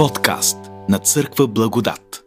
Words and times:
Подкаст 0.00 0.58
на 0.88 0.98
Църква 0.98 1.48
Благодат. 1.48 2.24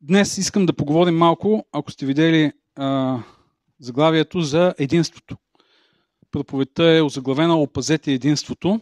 Днес 0.00 0.38
искам 0.38 0.66
да 0.66 0.72
поговорим 0.72 1.16
малко, 1.16 1.66
ако 1.72 1.90
сте 1.90 2.06
видели 2.06 2.52
а, 2.76 3.18
заглавието 3.80 4.40
за 4.40 4.74
единството. 4.78 5.36
Проповедта 6.30 6.96
е 6.96 7.02
озаглавена 7.02 7.56
Опазете 7.56 8.12
единството. 8.12 8.80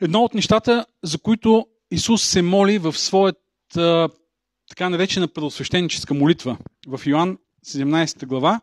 Едно 0.00 0.22
от 0.22 0.34
нещата, 0.34 0.86
за 1.02 1.18
които 1.18 1.66
Исус 1.90 2.22
се 2.22 2.42
моли 2.42 2.78
в 2.78 2.92
своята 2.92 4.08
така 4.68 4.88
наречена 4.88 5.28
предосвещеническа 5.28 6.14
молитва 6.14 6.58
в 6.86 7.00
Йоанн 7.06 7.38
17 7.66 8.26
глава, 8.26 8.60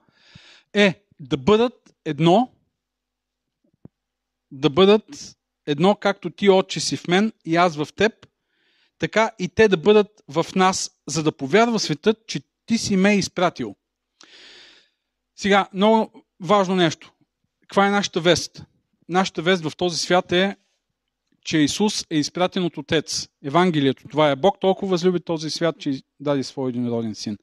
е 0.74 1.06
да 1.20 1.38
бъдат 1.38 1.94
едно, 2.06 2.52
да 4.52 4.70
бъдат 4.70 5.36
едно, 5.68 5.96
както 5.96 6.30
ти, 6.30 6.50
Отче, 6.50 6.80
си 6.80 6.98
в 6.98 7.08
мен 7.08 7.34
и 7.46 7.56
аз 7.56 7.76
в 7.76 7.88
теб, 7.96 8.28
така 9.00 9.32
и 9.40 9.50
те 9.50 9.68
да 9.68 9.78
бъдат 9.78 10.24
в 10.28 10.46
нас, 10.56 10.92
за 11.08 11.24
да 11.24 11.32
повярва 11.32 11.80
светът, 11.80 12.28
че 12.28 12.42
ти 12.66 12.78
си 12.78 12.96
ме 12.96 13.16
изпратил. 13.16 13.76
Сега, 15.36 15.68
много 15.74 16.24
важно 16.40 16.76
нещо. 16.76 17.14
Каква 17.62 17.88
е 17.88 17.92
нашата 17.92 18.22
вест? 18.22 18.64
Нашата 19.10 19.42
вест 19.42 19.64
в 19.64 19.76
този 19.78 19.98
свят 19.98 20.32
е, 20.32 20.56
че 21.44 21.58
Исус 21.58 22.06
е 22.10 22.18
изпратен 22.18 22.64
от 22.64 22.78
Отец. 22.78 23.28
Евангелието. 23.44 24.08
Това 24.08 24.32
е 24.32 24.36
Бог 24.36 24.60
толкова 24.60 24.92
възлюби 24.92 25.20
този 25.20 25.50
свят, 25.50 25.76
че 25.80 26.02
даде 26.20 26.44
своя 26.44 26.70
единороден 26.70 27.16
син. 27.16 27.38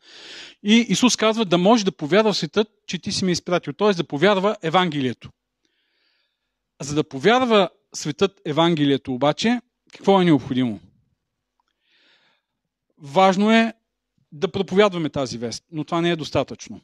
И 0.62 0.86
Исус 0.88 1.16
казва 1.16 1.44
да 1.44 1.58
може 1.58 1.84
да 1.84 1.92
повярва 1.92 2.34
светът, 2.34 2.68
че 2.86 2.98
ти 2.98 3.12
си 3.12 3.24
ме 3.24 3.30
изпратил. 3.30 3.72
Т.е. 3.72 3.94
да 3.94 4.04
повярва 4.04 4.56
Евангелието. 4.62 5.30
За 6.80 6.94
да 6.94 7.04
повярва 7.04 7.68
светът 7.94 8.40
Евангелието 8.44 9.14
обаче, 9.14 9.60
какво 9.92 10.20
е 10.20 10.24
необходимо? 10.24 10.80
Важно 12.98 13.52
е 13.52 13.74
да 14.32 14.52
проповядваме 14.52 15.10
тази 15.10 15.38
вест, 15.38 15.64
но 15.72 15.84
това 15.84 16.00
не 16.00 16.10
е 16.10 16.16
достатъчно. 16.16 16.80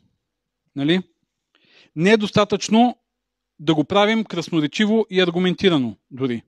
Нали? 0.76 1.02
Не 1.96 2.12
е 2.12 2.16
достатъчно 2.16 2.98
да 3.58 3.74
го 3.74 3.84
правим 3.84 4.24
красноречиво 4.24 5.06
и 5.10 5.20
аргументирано 5.20 5.96
дори. 6.10 6.42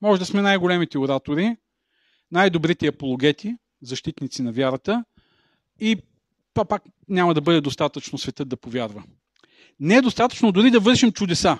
Може 0.00 0.18
да 0.18 0.26
сме 0.26 0.42
най-големите 0.42 0.98
оратори, 0.98 1.56
най-добрите 2.30 2.86
апологети, 2.86 3.56
защитници 3.82 4.42
на 4.42 4.52
вярата 4.52 5.04
и 5.80 5.96
това 6.54 6.64
пак 6.64 6.82
няма 7.08 7.34
да 7.34 7.40
бъде 7.40 7.60
достатъчно 7.60 8.18
светът 8.18 8.48
да 8.48 8.56
повярва. 8.56 9.04
Не 9.80 9.96
е 9.96 10.02
достатъчно 10.02 10.52
дори 10.52 10.70
да 10.70 10.80
вършим 10.80 11.12
чудеса. 11.12 11.58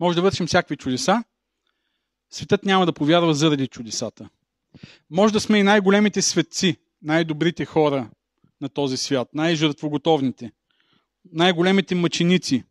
Може 0.00 0.16
да 0.16 0.22
вършим 0.22 0.46
всякакви 0.46 0.76
чудеса. 0.76 1.24
Светът 2.30 2.64
няма 2.64 2.86
да 2.86 2.92
повярва 2.92 3.34
заради 3.34 3.66
чудесата. 3.66 4.28
Може 5.10 5.32
да 5.32 5.40
сме 5.40 5.58
и 5.58 5.62
най-големите 5.62 6.22
светци, 6.22 6.76
най-добрите 7.02 7.64
хора 7.64 8.10
на 8.60 8.68
този 8.68 8.96
свят, 8.96 9.28
най-жертвоготовните, 9.34 10.52
най-големите 11.32 11.94
мъченици. 11.94 12.64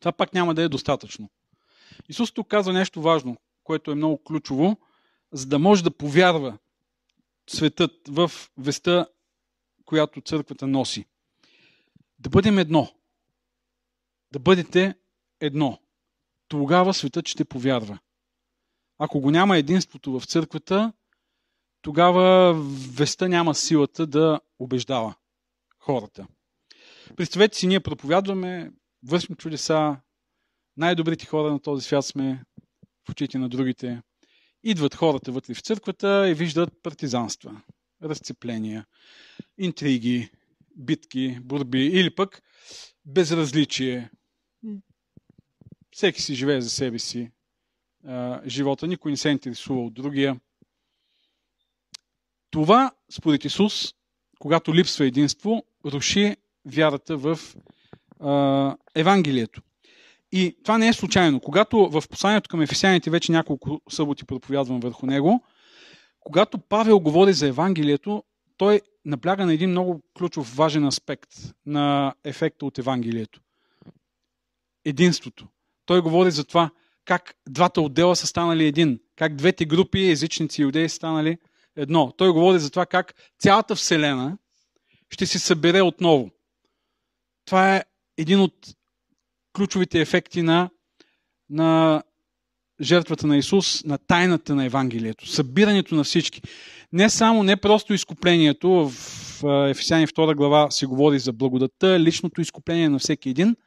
Това 0.00 0.12
пак 0.12 0.34
няма 0.34 0.54
да 0.54 0.62
е 0.62 0.68
достатъчно. 0.68 1.30
Исус 2.08 2.32
тук 2.32 2.48
казва 2.48 2.72
нещо 2.72 3.02
важно, 3.02 3.36
което 3.64 3.90
е 3.90 3.94
много 3.94 4.24
ключово, 4.24 4.76
за 5.32 5.46
да 5.46 5.58
може 5.58 5.84
да 5.84 5.90
повярва 5.90 6.58
светът 7.50 8.08
в 8.08 8.30
веста, 8.58 9.08
която 9.84 10.20
църквата 10.20 10.66
носи. 10.66 11.06
Да 12.18 12.30
бъдем 12.30 12.58
едно. 12.58 12.92
Да 14.32 14.38
бъдете 14.38 14.94
едно 15.40 15.78
тогава 16.54 16.94
светът 16.94 17.28
ще 17.28 17.44
повярва. 17.44 17.98
Ако 18.98 19.20
го 19.20 19.30
няма 19.30 19.58
единството 19.58 20.20
в 20.20 20.24
църквата, 20.26 20.92
тогава 21.82 22.54
веста 22.94 23.28
няма 23.28 23.54
силата 23.54 24.06
да 24.06 24.40
убеждава 24.58 25.14
хората. 25.78 26.26
Представете 27.16 27.58
си, 27.58 27.66
ние 27.66 27.80
проповядваме, 27.80 28.72
вършим 29.06 29.36
чудеса, 29.36 29.96
най-добрите 30.76 31.26
хора 31.26 31.52
на 31.52 31.60
този 31.60 31.84
свят 31.84 32.04
сме 32.06 32.44
в 33.06 33.10
очите 33.10 33.38
на 33.38 33.48
другите. 33.48 34.02
Идват 34.62 34.94
хората 34.94 35.32
вътре 35.32 35.54
в 35.54 35.60
църквата 35.60 36.28
и 36.30 36.34
виждат 36.34 36.82
партизанства, 36.82 37.62
разцепления, 38.02 38.86
интриги, 39.58 40.30
битки, 40.76 41.38
борби 41.40 41.86
или 41.86 42.14
пък 42.14 42.42
безразличие, 43.04 44.10
всеки 45.94 46.22
си 46.22 46.34
живее 46.34 46.60
за 46.60 46.70
себе 46.70 46.98
си 46.98 47.30
а, 48.06 48.40
живота, 48.46 48.86
никой 48.86 49.10
не 49.10 49.16
се 49.16 49.28
интересува 49.28 49.84
от 49.84 49.94
другия. 49.94 50.40
Това, 52.50 52.92
според 53.10 53.44
Исус, 53.44 53.94
когато 54.38 54.74
липсва 54.74 55.06
единство, 55.06 55.64
руши 55.84 56.36
вярата 56.64 57.16
в 57.16 57.38
а, 58.20 58.76
Евангелието. 58.94 59.62
И 60.32 60.56
това 60.64 60.78
не 60.78 60.88
е 60.88 60.92
случайно. 60.92 61.40
Когато 61.40 61.90
в 61.90 62.02
посланието 62.10 62.50
към 62.50 62.62
Ефесяните 62.62 63.10
вече 63.10 63.32
няколко 63.32 63.80
съботи 63.88 64.24
проповядвам 64.24 64.80
върху 64.80 65.06
него, 65.06 65.44
когато 66.20 66.58
Павел 66.58 67.00
говори 67.00 67.32
за 67.32 67.48
Евангелието, 67.48 68.24
той 68.56 68.80
набляга 69.04 69.46
на 69.46 69.54
един 69.54 69.70
много 69.70 70.02
ключов 70.18 70.56
важен 70.56 70.84
аспект 70.84 71.30
на 71.66 72.14
ефекта 72.24 72.66
от 72.66 72.78
Евангелието. 72.78 73.40
Единството. 74.84 75.48
Той 75.86 76.00
говори 76.00 76.30
за 76.30 76.44
това 76.44 76.70
как 77.04 77.34
двата 77.48 77.80
отдела 77.80 78.16
са 78.16 78.26
станали 78.26 78.66
един, 78.66 79.00
как 79.16 79.36
двете 79.36 79.64
групи 79.64 80.10
езичници 80.10 80.60
и 80.60 80.64
иудеи 80.64 80.88
са 80.88 80.96
станали 80.96 81.38
едно. 81.76 82.12
Той 82.16 82.32
говори 82.32 82.58
за 82.58 82.70
това 82.70 82.86
как 82.86 83.14
цялата 83.38 83.74
Вселена 83.74 84.38
ще 85.10 85.26
се 85.26 85.38
събере 85.38 85.82
отново. 85.82 86.30
Това 87.44 87.76
е 87.76 87.84
един 88.18 88.40
от 88.40 88.54
ключовите 89.56 90.00
ефекти 90.00 90.42
на, 90.42 90.70
на 91.50 92.02
жертвата 92.80 93.26
на 93.26 93.36
Исус, 93.36 93.84
на 93.84 93.98
тайната 93.98 94.54
на 94.54 94.64
Евангелието, 94.64 95.28
събирането 95.28 95.94
на 95.94 96.04
всички. 96.04 96.42
Не 96.92 97.10
само, 97.10 97.42
не 97.42 97.56
просто 97.56 97.94
изкуплението, 97.94 98.70
в 98.70 99.70
Ефесяни 99.70 100.06
2 100.06 100.34
глава 100.34 100.70
се 100.70 100.86
говори 100.86 101.18
за 101.18 101.32
благодата, 101.32 102.00
личното 102.00 102.40
изкупление 102.40 102.88
на 102.88 102.98
всеки 102.98 103.28
един– 103.28 103.56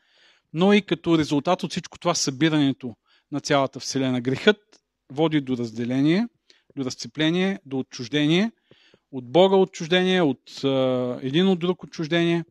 но 0.54 0.74
и 0.74 0.82
като 0.82 1.18
резултат 1.18 1.64
от 1.64 1.72
всичко 1.72 2.00
това 2.00 2.16
събирането 2.16 2.96
на 3.32 3.40
цялата 3.40 3.80
Вселена. 3.80 4.22
Грехът 4.22 4.58
води 5.12 5.42
до 5.42 5.58
разделение, 5.58 6.28
до 6.76 6.86
разцепление, 6.86 7.60
до 7.66 7.80
отчуждение, 7.80 8.52
от 9.12 9.32
Бога 9.32 9.56
отчуждение, 9.56 10.22
от 10.22 10.64
един 11.24 11.48
от 11.48 11.60
друг 11.60 11.84
отчуждение. 11.84 12.44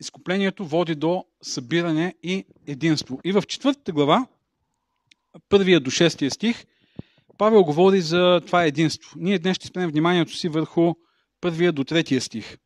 Изкуплението 0.00 0.66
води 0.66 0.94
до 0.94 1.24
събиране 1.42 2.14
и 2.22 2.44
единство. 2.66 3.20
И 3.24 3.32
в 3.32 3.42
четвъртата 3.42 3.92
глава, 3.92 4.26
първия 5.48 5.80
до 5.80 5.90
шестия 5.90 6.30
стих, 6.30 6.64
Павел 7.38 7.64
говори 7.64 8.00
за 8.00 8.40
това 8.46 8.64
единство. 8.64 9.10
Ние 9.16 9.38
днес 9.38 9.56
ще 9.56 9.66
спрем 9.66 9.90
вниманието 9.90 10.36
си 10.36 10.48
върху 10.48 10.94
първия 11.40 11.72
до 11.72 11.84
третия 11.84 12.20
стих 12.20 12.58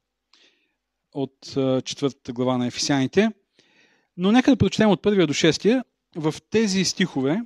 от 1.14 1.37
четвъртата 1.84 2.32
глава 2.32 2.58
на 2.58 2.66
Ефесяните. 2.66 3.31
Но 4.16 4.32
нека 4.32 4.50
да 4.50 4.56
прочетем 4.56 4.91
от 4.91 5.03
първия 5.03 5.27
до 5.27 5.32
шестия. 5.32 5.84
В 6.16 6.34
тези 6.50 6.84
стихове 6.84 7.41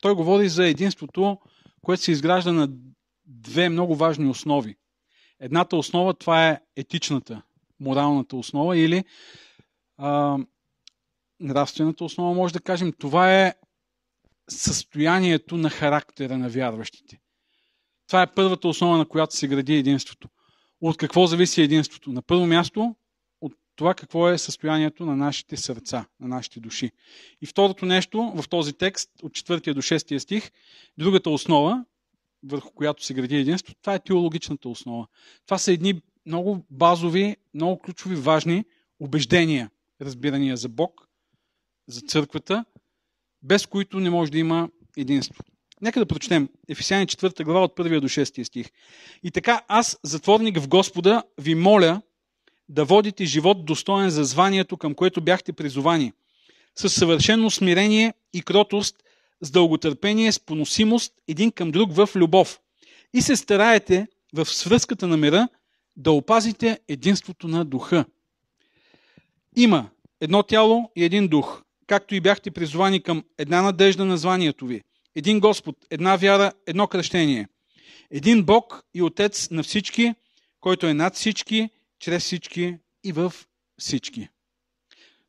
той 0.00 0.14
говори 0.14 0.48
за 0.48 0.66
единството, 0.66 1.38
което 1.82 2.02
се 2.02 2.12
изгражда 2.12 2.52
на 2.52 2.68
две 3.26 3.68
много 3.68 3.96
важни 3.96 4.28
основи. 4.28 4.76
Едната 5.40 5.76
основа 5.76 6.14
това 6.14 6.48
е 6.48 6.60
етичната, 6.76 7.42
моралната 7.80 8.36
основа 8.36 8.78
или 8.78 9.04
а, 9.96 10.38
нравствената 11.40 12.04
основа, 12.04 12.34
може 12.34 12.54
да 12.54 12.60
кажем. 12.60 12.92
Това 12.98 13.34
е 13.34 13.54
състоянието 14.50 15.56
на 15.56 15.70
характера 15.70 16.38
на 16.38 16.48
вярващите. 16.48 17.20
Това 18.06 18.22
е 18.22 18.34
първата 18.34 18.68
основа, 18.68 18.98
на 18.98 19.08
която 19.08 19.36
се 19.36 19.48
гради 19.48 19.74
единството. 19.74 20.28
От 20.80 20.96
какво 20.96 21.26
зависи 21.26 21.62
единството? 21.62 22.12
На 22.12 22.22
първо 22.22 22.46
място 22.46 22.96
това 23.76 23.94
какво 23.94 24.30
е 24.30 24.38
състоянието 24.38 25.06
на 25.06 25.16
нашите 25.16 25.56
сърца, 25.56 26.06
на 26.20 26.28
нашите 26.28 26.60
души. 26.60 26.90
И 27.42 27.46
второто 27.46 27.86
нещо 27.86 28.32
в 28.36 28.48
този 28.48 28.72
текст, 28.72 29.10
от 29.22 29.32
4 29.32 29.74
до 29.74 29.82
6 29.82 30.18
стих, 30.18 30.50
другата 30.98 31.30
основа, 31.30 31.84
върху 32.44 32.70
която 32.70 33.04
се 33.04 33.14
гради 33.14 33.36
единство, 33.36 33.74
това 33.74 33.94
е 33.94 33.98
теологичната 33.98 34.68
основа. 34.68 35.06
Това 35.46 35.58
са 35.58 35.72
едни 35.72 36.02
много 36.26 36.64
базови, 36.70 37.36
много 37.54 37.78
ключови, 37.78 38.16
важни 38.16 38.64
убеждения, 39.00 39.70
разбирания 40.00 40.56
за 40.56 40.68
Бог, 40.68 41.08
за 41.88 42.00
църквата, 42.00 42.64
без 43.42 43.66
които 43.66 44.00
не 44.00 44.10
може 44.10 44.32
да 44.32 44.38
има 44.38 44.68
единство. 44.96 45.44
Нека 45.80 46.00
да 46.00 46.06
прочетем 46.06 46.48
Ефесяни 46.68 47.06
4 47.06 47.44
глава 47.44 47.64
от 47.64 47.76
1 47.76 48.00
до 48.00 48.08
6 48.08 48.42
стих. 48.42 48.70
И 49.22 49.30
така, 49.30 49.62
аз, 49.68 49.98
затворник 50.02 50.58
в 50.58 50.68
Господа, 50.68 51.22
ви 51.38 51.54
моля 51.54 52.02
да 52.68 52.84
водите 52.84 53.24
живот 53.24 53.64
достоен 53.64 54.10
за 54.10 54.24
званието, 54.24 54.76
към 54.76 54.94
което 54.94 55.20
бяхте 55.20 55.52
призовани, 55.52 56.12
с 56.74 56.88
съвършено 56.88 57.50
смирение 57.50 58.14
и 58.32 58.42
кротост, 58.42 58.96
с 59.40 59.50
дълготърпение, 59.50 60.32
с 60.32 60.40
поносимост 60.40 61.12
един 61.28 61.52
към 61.52 61.70
друг 61.70 61.92
в 61.92 62.08
любов. 62.14 62.60
И 63.14 63.22
се 63.22 63.36
стараете 63.36 64.06
в 64.32 64.46
свръзката 64.46 65.06
на 65.06 65.16
мира 65.16 65.48
да 65.96 66.10
опазите 66.10 66.80
единството 66.88 67.48
на 67.48 67.64
духа. 67.64 68.04
Има 69.56 69.88
едно 70.20 70.42
тяло 70.42 70.90
и 70.96 71.04
един 71.04 71.28
дух, 71.28 71.62
както 71.86 72.14
и 72.14 72.20
бяхте 72.20 72.50
призвани 72.50 73.02
към 73.02 73.24
една 73.38 73.62
надежда 73.62 74.04
на 74.04 74.16
званието 74.16 74.66
ви. 74.66 74.82
Един 75.14 75.40
Господ, 75.40 75.76
една 75.90 76.16
вяра, 76.16 76.52
едно 76.66 76.86
кръщение. 76.86 77.48
Един 78.10 78.44
Бог 78.44 78.84
и 78.94 79.02
Отец 79.02 79.50
на 79.50 79.62
всички, 79.62 80.14
който 80.60 80.86
е 80.86 80.94
над 80.94 81.14
всички, 81.14 81.70
чрез 81.98 82.24
всички 82.24 82.78
и 83.04 83.12
в 83.12 83.32
всички. 83.78 84.28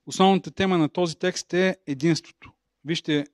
Основната 0.05 0.51
тема 0.51 0.77
на 0.77 0.89
този 0.89 1.17
текст 1.17 1.53
е 1.53 1.77
единството. 1.87 2.51
Вижте 2.85 3.27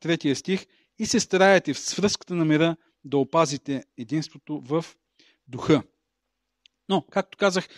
третия 0.00 0.36
стих. 0.36 0.66
И 0.98 1.06
се 1.06 1.20
стараете 1.20 1.74
в 1.74 1.78
свръзката 1.78 2.34
на 2.34 2.44
мира 2.44 2.76
да 3.04 3.18
опазите 3.18 3.84
единството 3.96 4.60
в 4.60 4.84
духа. 5.48 5.82
Но, 6.88 7.02
както 7.02 7.38
казах, 7.38 7.68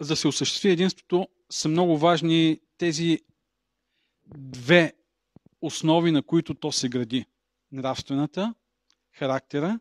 за 0.00 0.08
да 0.08 0.16
се 0.16 0.28
осъществи 0.28 0.70
единството, 0.70 1.28
са 1.50 1.68
много 1.68 1.98
важни 1.98 2.60
тези 2.78 3.20
две 4.36 4.92
основи, 5.60 6.10
на 6.10 6.22
които 6.22 6.54
то 6.54 6.72
се 6.72 6.88
гради. 6.88 7.26
Нравствената, 7.72 8.54
характера. 9.12 9.80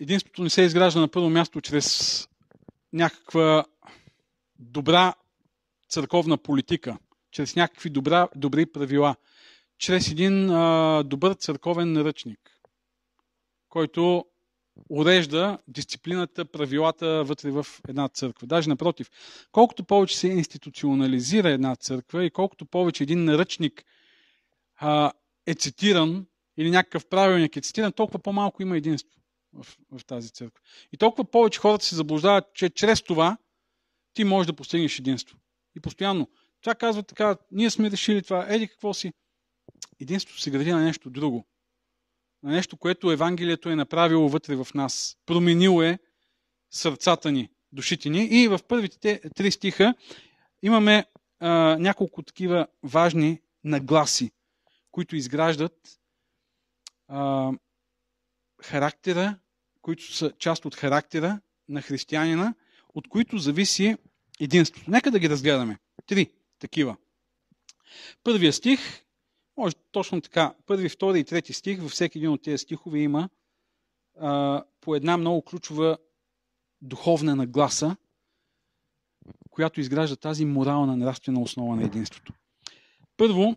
Единството 0.00 0.42
не 0.42 0.50
се 0.50 0.62
изгражда 0.62 1.00
на 1.00 1.08
първо 1.08 1.30
място 1.30 1.60
чрез 1.60 2.28
някаква 2.92 3.64
добра 4.58 5.14
църковна 5.88 6.38
политика, 6.38 6.98
чрез 7.30 7.56
някакви 7.56 7.90
добра, 7.90 8.28
добри 8.36 8.66
правила, 8.66 9.16
чрез 9.78 10.10
един 10.10 10.50
а, 10.50 11.02
добър 11.02 11.34
църковен 11.34 11.92
наръчник, 11.92 12.60
който 13.68 14.24
урежда 14.90 15.58
дисциплината, 15.68 16.44
правилата 16.44 17.24
вътре 17.24 17.50
в 17.50 17.66
една 17.88 18.08
църква. 18.08 18.46
Даже 18.46 18.68
напротив, 18.68 19.10
колкото 19.52 19.84
повече 19.84 20.18
се 20.18 20.28
институционализира 20.28 21.50
една 21.50 21.76
църква 21.76 22.24
и 22.24 22.30
колкото 22.30 22.66
повече 22.66 23.02
един 23.02 23.24
наръчник 23.24 23.84
а, 24.76 25.12
е 25.46 25.54
цитиран 25.54 26.26
или 26.56 26.70
някакъв 26.70 27.06
правилник 27.06 27.56
е 27.56 27.60
цитиран, 27.60 27.92
толкова 27.92 28.18
по-малко 28.18 28.62
има 28.62 28.76
единство 28.76 29.23
в, 29.54 29.78
в 29.90 30.04
тази 30.04 30.30
църква. 30.30 30.60
И 30.92 30.96
толкова 30.96 31.30
повече 31.30 31.60
хората 31.60 31.84
се 31.84 31.96
заблуждават, 31.96 32.44
че 32.54 32.70
чрез 32.70 33.02
това 33.02 33.36
ти 34.14 34.24
можеш 34.24 34.46
да 34.46 34.56
постигнеш 34.56 34.98
единство. 34.98 35.38
И 35.76 35.80
постоянно. 35.80 36.28
Това 36.60 36.74
казва 36.74 37.02
така, 37.02 37.36
ние 37.50 37.70
сме 37.70 37.90
решили 37.90 38.22
това, 38.22 38.46
еди 38.48 38.68
какво 38.68 38.94
си. 38.94 39.12
Единството 40.00 40.40
се 40.40 40.50
гради 40.50 40.72
на 40.72 40.82
нещо 40.82 41.10
друго 41.10 41.46
на 42.44 42.52
нещо, 42.52 42.76
което 42.76 43.12
Евангелието 43.12 43.68
е 43.68 43.76
направило 43.76 44.28
вътре 44.28 44.56
в 44.56 44.66
нас. 44.74 45.16
Променило 45.26 45.82
е 45.82 45.98
сърцата 46.70 47.32
ни, 47.32 47.50
душите 47.72 48.08
ни. 48.08 48.24
И 48.24 48.48
в 48.48 48.60
първите 48.68 49.20
три 49.36 49.50
стиха 49.50 49.94
имаме 50.62 51.04
а, 51.40 51.48
няколко 51.78 52.22
такива 52.22 52.66
важни 52.82 53.40
нагласи, 53.64 54.30
които 54.90 55.16
изграждат 55.16 56.00
а, 57.08 57.50
характера, 58.62 59.38
които 59.84 60.14
са 60.14 60.32
част 60.38 60.64
от 60.64 60.74
характера 60.74 61.40
на 61.68 61.82
християнина, 61.82 62.54
от 62.94 63.08
които 63.08 63.38
зависи 63.38 63.96
единството. 64.40 64.90
Нека 64.90 65.10
да 65.10 65.18
ги 65.18 65.30
разгледаме. 65.30 65.78
Три 66.06 66.30
такива. 66.58 66.96
Първия 68.22 68.52
стих 68.52 68.80
може 69.56 69.74
точно 69.92 70.20
така. 70.20 70.54
Първи, 70.66 70.88
втори 70.88 71.20
и 71.20 71.24
трети 71.24 71.52
стих, 71.52 71.80
във 71.80 71.90
всеки 71.90 72.18
един 72.18 72.30
от 72.30 72.42
тези 72.42 72.58
стихове 72.58 72.98
има 72.98 73.28
а, 74.20 74.62
по 74.80 74.94
една 74.94 75.16
много 75.16 75.42
ключова 75.42 75.98
духовна 76.82 77.36
нагласа, 77.36 77.96
която 79.50 79.80
изгражда 79.80 80.16
тази 80.16 80.44
морална, 80.44 80.96
нравствена 80.96 81.40
основа 81.40 81.76
на 81.76 81.84
единството. 81.84 82.32
Първо, 83.16 83.56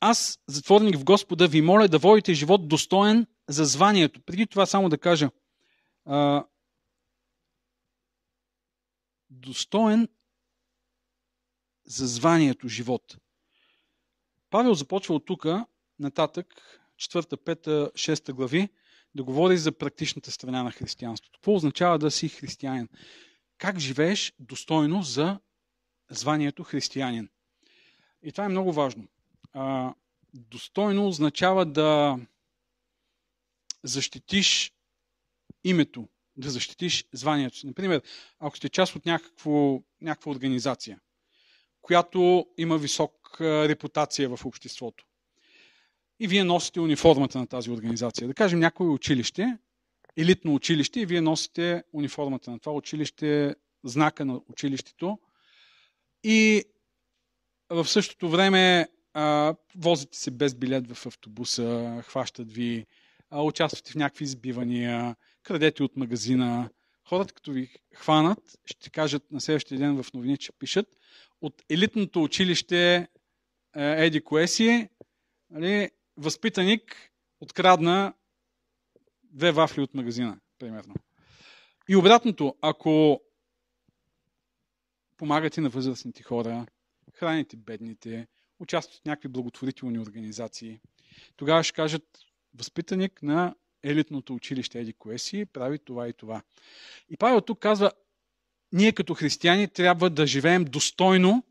аз, 0.00 0.38
затворник 0.46 0.96
в 0.96 1.04
Господа, 1.04 1.48
ви 1.48 1.60
моля 1.62 1.88
да 1.88 1.98
водите 1.98 2.34
живот 2.34 2.68
достоен 2.68 3.26
за 3.48 3.64
званието. 3.64 4.20
Преди 4.22 4.46
това 4.46 4.66
само 4.66 4.88
да 4.88 4.98
кажа, 4.98 5.30
а, 6.04 6.44
достоен 9.30 10.08
за 11.84 12.06
званието 12.06 12.68
живот. 12.68 13.16
Павел 14.50 14.74
започва 14.74 15.14
от 15.14 15.26
тук, 15.26 15.46
нататък, 15.98 16.46
4, 16.96 17.36
5, 17.36 17.92
6 17.94 18.32
глави, 18.32 18.68
да 19.14 19.22
говори 19.24 19.58
за 19.58 19.72
практичната 19.72 20.30
страна 20.30 20.62
на 20.62 20.70
християнството. 20.70 21.38
Какво 21.38 21.54
означава 21.54 21.98
да 21.98 22.10
си 22.10 22.28
християнин? 22.28 22.88
Как 23.58 23.78
живееш 23.78 24.32
достойно 24.38 25.02
за 25.02 25.40
званието 26.10 26.64
християнин? 26.64 27.28
И 28.22 28.32
това 28.32 28.44
е 28.44 28.48
много 28.48 28.72
важно. 28.72 29.08
А, 29.52 29.94
достойно 30.34 31.08
означава 31.08 31.66
да 31.66 32.18
защитиш 33.84 34.72
името, 35.64 36.08
да 36.36 36.50
защитиш 36.50 37.04
званието 37.12 37.56
си. 37.56 37.66
Например, 37.66 38.02
ако 38.38 38.56
сте 38.56 38.68
част 38.68 38.96
от 38.96 39.06
някакво, 39.06 39.80
някаква 40.00 40.32
организация, 40.32 41.00
която 41.82 42.46
има 42.58 42.78
висока 42.78 43.68
репутация 43.68 44.36
в 44.36 44.46
обществото. 44.46 45.04
И 46.20 46.28
вие 46.28 46.44
носите 46.44 46.80
униформата 46.80 47.38
на 47.38 47.46
тази 47.46 47.70
организация. 47.70 48.28
Да 48.28 48.34
кажем 48.34 48.58
някое 48.58 48.86
училище, 48.86 49.58
елитно 50.16 50.54
училище, 50.54 51.00
и 51.00 51.06
вие 51.06 51.20
носите 51.20 51.82
униформата 51.92 52.50
на 52.50 52.58
това 52.58 52.72
училище, 52.72 53.54
знака 53.84 54.24
на 54.24 54.40
училището. 54.48 55.18
И 56.24 56.64
в 57.70 57.88
същото 57.88 58.28
време 58.28 58.88
а, 59.14 59.54
возите 59.76 60.18
се 60.18 60.30
без 60.30 60.54
билет 60.54 60.92
в 60.92 61.06
автобуса, 61.06 62.02
хващат 62.06 62.52
ви, 62.52 62.86
участвате 63.40 63.92
в 63.92 63.94
някакви 63.94 64.24
избивания, 64.24 65.16
крадете 65.42 65.82
от 65.82 65.96
магазина. 65.96 66.70
Хората, 67.08 67.34
като 67.34 67.52
ви 67.52 67.74
хванат, 67.94 68.58
ще 68.64 68.90
кажат 68.90 69.32
на 69.32 69.40
следващия 69.40 69.78
ден 69.78 70.02
в 70.02 70.12
новини, 70.12 70.38
че 70.38 70.52
пишат, 70.52 70.86
от 71.40 71.62
елитното 71.70 72.22
училище 72.22 72.94
е, 72.94 73.06
Еди 73.76 74.20
Коеси, 74.20 74.88
нали, 75.50 75.90
възпитаник 76.16 77.12
открадна 77.40 78.14
две 79.22 79.52
вафли 79.52 79.82
от 79.82 79.94
магазина, 79.94 80.40
примерно. 80.58 80.94
И 81.88 81.96
обратното, 81.96 82.56
ако 82.60 83.20
помагате 85.16 85.60
на 85.60 85.68
възрастните 85.68 86.22
хора, 86.22 86.66
храните 87.14 87.56
бедните, 87.56 88.26
участват 88.58 89.00
в 89.00 89.04
някакви 89.04 89.28
благотворителни 89.28 89.98
организации, 89.98 90.80
тогава 91.36 91.64
ще 91.64 91.74
кажат 91.74 92.04
възпитаник 92.54 93.22
на 93.22 93.54
елитното 93.82 94.34
училище 94.34 94.80
Еди 94.80 94.92
Коеси 94.92 95.44
прави 95.44 95.78
това 95.78 96.08
и 96.08 96.12
това. 96.12 96.42
И 97.10 97.16
Павел 97.16 97.40
тук 97.40 97.58
казва, 97.58 97.92
ние 98.72 98.92
като 98.92 99.14
християни 99.14 99.68
трябва 99.68 100.10
да 100.10 100.26
живеем 100.26 100.64
достойно 100.64 101.44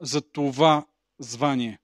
за 0.00 0.20
това 0.20 0.86
звание, 1.18 1.78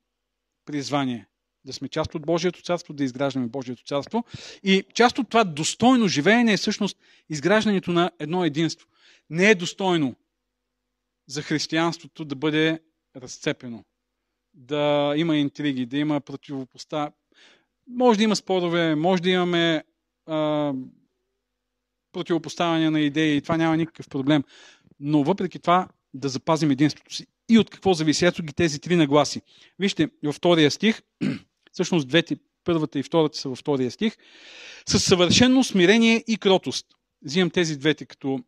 призвание. 0.64 1.26
Да 1.64 1.72
сме 1.72 1.88
част 1.88 2.14
от 2.14 2.22
Божието 2.22 2.62
царство, 2.62 2.94
да 2.94 3.04
изграждаме 3.04 3.46
Божието 3.46 3.84
царство. 3.84 4.24
И 4.62 4.84
част 4.94 5.18
от 5.18 5.28
това 5.28 5.44
достойно 5.44 6.08
живеене 6.08 6.52
е 6.52 6.56
всъщност 6.56 6.98
изграждането 7.28 7.90
на 7.90 8.10
едно 8.18 8.44
единство. 8.44 8.88
Не 9.30 9.50
е 9.50 9.54
достойно 9.54 10.16
за 11.26 11.42
християнството 11.42 12.24
да 12.24 12.36
бъде 12.36 12.80
разцепено, 13.16 13.84
да 14.54 15.14
има 15.16 15.36
интриги, 15.36 15.86
да 15.86 15.98
има 15.98 16.20
противопоста. 16.20 17.12
Може 17.94 18.18
да 18.18 18.24
има 18.24 18.36
спорове, 18.36 18.94
може 18.94 19.22
да 19.22 19.30
имаме 19.30 19.84
а, 20.26 20.72
противопоставяне 22.12 22.90
на 22.90 23.00
идеи 23.00 23.36
и 23.36 23.40
това 23.42 23.56
няма 23.56 23.76
никакъв 23.76 24.08
проблем. 24.08 24.44
Но 25.00 25.24
въпреки 25.24 25.58
това 25.58 25.88
да 26.14 26.28
запазим 26.28 26.70
единството 26.70 27.14
си. 27.14 27.26
И 27.48 27.58
от 27.58 27.70
какво 27.70 27.94
зависи? 27.94 28.26
Ето 28.26 28.42
ги 28.42 28.52
тези 28.52 28.80
три 28.80 28.96
нагласи. 28.96 29.42
Вижте, 29.78 30.08
във 30.24 30.34
втория 30.34 30.70
стих, 30.70 31.02
всъщност 31.72 32.08
двете, 32.08 32.36
първата 32.64 32.98
и 32.98 33.02
втората 33.02 33.38
са 33.38 33.48
във 33.48 33.58
втория 33.58 33.90
стих, 33.90 34.16
с 34.88 35.00
съвършено 35.00 35.64
смирение 35.64 36.24
и 36.26 36.36
кротост. 36.36 36.86
Взимам 37.24 37.50
тези 37.50 37.78
двете 37.78 38.06
като 38.06 38.40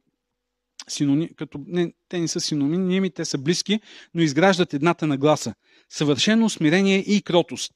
синоним, 0.88 1.28
като 1.36 1.60
не, 1.66 1.92
те 2.08 2.18
не 2.18 2.28
са 2.28 2.40
синоними, 2.40 3.10
те 3.10 3.24
са 3.24 3.38
близки, 3.38 3.80
но 4.14 4.22
изграждат 4.22 4.74
едната 4.74 5.06
нагласа. 5.06 5.54
Съвършено 5.88 6.48
смирение 6.48 6.98
и 6.98 7.22
кротост. 7.22 7.72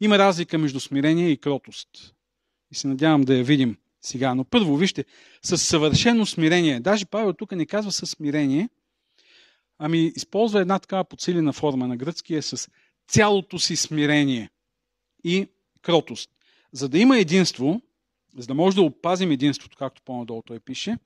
Има 0.00 0.18
разлика 0.18 0.58
между 0.58 0.80
смирение 0.80 1.30
и 1.30 1.36
кротост. 1.36 2.14
И 2.70 2.74
се 2.74 2.88
надявам 2.88 3.22
да 3.22 3.36
я 3.36 3.44
видим 3.44 3.76
сега. 4.02 4.34
Но 4.34 4.44
първо, 4.44 4.76
вижте, 4.76 5.04
с 5.42 5.58
съвършено 5.58 6.26
смирение. 6.26 6.80
Даже 6.80 7.06
Павел 7.06 7.32
тук 7.32 7.52
не 7.52 7.66
казва 7.66 7.92
със 7.92 8.10
смирение, 8.10 8.68
ами 9.78 10.12
използва 10.16 10.60
една 10.60 10.78
такава 10.78 11.04
подсилена 11.04 11.52
форма. 11.52 11.88
На 11.88 11.96
гръцки 11.96 12.34
е 12.34 12.42
с 12.42 12.68
цялото 13.08 13.58
си 13.58 13.76
смирение 13.76 14.50
и 15.24 15.48
кротост. 15.82 16.30
За 16.72 16.88
да 16.88 16.98
има 16.98 17.18
единство, 17.18 17.80
за 18.36 18.46
да 18.46 18.54
може 18.54 18.76
да 18.76 18.82
опазим 18.82 19.30
единството, 19.30 19.76
както 19.76 20.02
по-надолу 20.02 20.42
той 20.42 20.60
пише, 20.60 20.98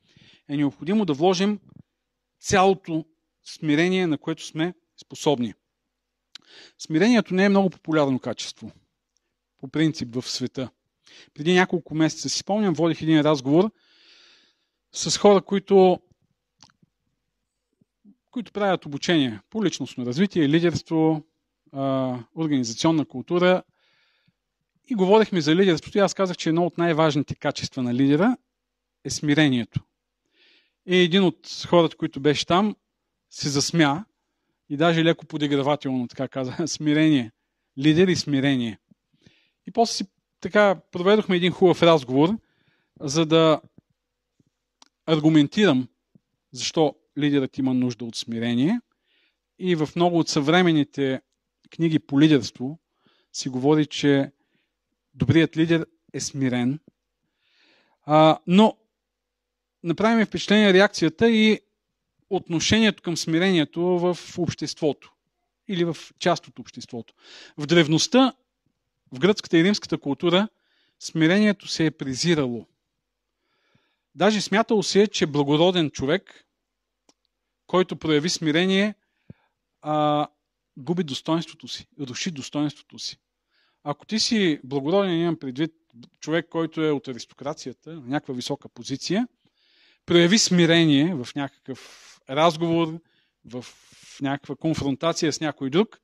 е 0.49 0.57
необходимо 0.57 1.05
да 1.05 1.13
вложим 1.13 1.61
цялото 2.41 3.05
смирение, 3.45 4.07
на 4.07 4.19
което 4.19 4.45
сме 4.45 4.75
способни. 5.05 5.55
Смирението 6.79 7.35
не 7.35 7.45
е 7.45 7.49
много 7.49 7.71
популярно 7.71 8.19
качество, 8.19 8.73
по 9.65 9.69
принцип 9.69 10.15
в 10.15 10.29
света. 10.29 10.71
Преди 11.35 11.55
няколко 11.55 11.95
месеца 11.95 12.29
си 12.29 12.39
спомням, 12.39 12.75
водих 12.75 13.03
един 13.03 13.21
разговор 13.21 13.71
с 14.93 15.19
хора, 15.19 15.43
които, 15.43 16.01
които 18.31 18.53
правят 18.53 18.87
обучение 18.87 19.41
по 19.51 19.65
личностно 19.65 20.07
развитие, 20.07 20.49
лидерство, 20.49 21.23
организационна 22.37 23.05
култура. 23.05 23.63
И 24.89 24.95
говорихме 24.95 25.41
за 25.41 25.55
лидерството 25.55 25.99
и 25.99 26.01
аз 26.01 26.15
казах, 26.15 26.37
че 26.37 26.49
едно 26.49 26.67
от 26.67 26.79
най-важните 26.79 27.35
качества 27.35 27.83
на 27.83 27.95
лидера 27.95 28.37
е 29.05 29.11
смирението. 29.11 29.81
И 30.87 30.97
един 30.97 31.23
от 31.23 31.65
хората, 31.69 31.97
които 31.97 32.21
беше 32.21 32.47
там, 32.47 32.77
се 33.31 33.49
засмя 33.49 34.05
и 34.69 34.77
даже 34.77 35.05
леко 35.05 35.27
подигравателно 35.27 36.09
така 36.09 36.29
каза, 36.29 36.55
смирение. 36.67 37.33
Лидер 37.79 38.09
и 38.09 38.17
смирение. 38.17 38.79
И 39.67 39.71
после 39.71 39.95
си 39.95 40.05
така 40.41 40.81
проведохме 40.93 41.37
един 41.37 41.53
хубав 41.53 41.83
разговор, 41.83 42.39
за 43.01 43.27
да 43.27 43.61
аргументирам 45.07 45.89
защо 46.53 46.95
лидерът 47.19 47.59
има 47.59 47.75
нужда 47.75 48.05
от 48.05 48.17
смирение. 48.17 48.81
И 49.59 49.75
в 49.75 49.89
много 49.97 50.19
от 50.19 50.29
съвременните 50.29 51.21
книги 51.71 51.99
по 51.99 52.21
лидерство 52.21 52.79
си 53.33 53.49
говори, 53.49 53.87
че 53.87 54.33
добрият 55.15 55.57
лидер 55.57 55.87
е 56.13 56.21
смирен. 56.21 56.79
А, 58.03 58.39
но 58.47 58.77
направим 59.83 60.27
впечатление 60.27 60.73
реакцията 60.73 61.31
и 61.31 61.61
отношението 62.31 63.03
към 63.03 63.17
смирението 63.17 63.83
в 63.83 64.19
обществото 64.39 65.13
или 65.69 65.85
в 65.85 65.97
част 66.19 66.49
от 66.49 66.59
обществото. 66.59 67.15
В 67.59 67.67
древността, 67.67 68.33
в 69.13 69.19
гръцката 69.19 69.59
и 69.59 69.65
римската 69.65 69.99
култура, 69.99 70.49
смирението 71.01 71.69
се 71.69 71.87
е 71.87 71.91
презирало. 71.91 72.67
Даже 74.15 74.41
смятало 74.41 74.83
се, 74.83 75.03
е, 75.03 75.07
че 75.07 75.27
благороден 75.27 75.91
човек, 75.91 76.47
който 77.67 77.97
прояви 77.97 78.31
смирение, 78.31 78.95
а, 79.83 80.29
губи 80.77 81.03
достоинството 81.03 81.69
си, 81.69 81.87
руши 82.01 82.31
достоинството 82.31 82.99
си. 82.99 83.19
Ако 83.85 84.07
ти 84.07 84.19
си 84.19 84.61
благороден, 84.65 85.21
имам 85.21 85.39
предвид 85.39 85.73
човек, 86.21 86.49
който 86.49 86.83
е 86.83 86.91
от 86.91 87.09
аристокрацията, 87.09 87.93
на 87.93 88.07
някаква 88.07 88.35
висока 88.35 88.69
позиция, 88.69 89.29
прояви 90.07 90.39
смирение 90.39 91.15
в 91.15 91.29
някакъв 91.37 92.21
разговор, 92.31 93.01
в 93.45 93.65
някаква 94.21 94.57
конфронтация 94.57 95.33
с 95.33 95.41
някой 95.41 95.71
друг, 95.71 96.01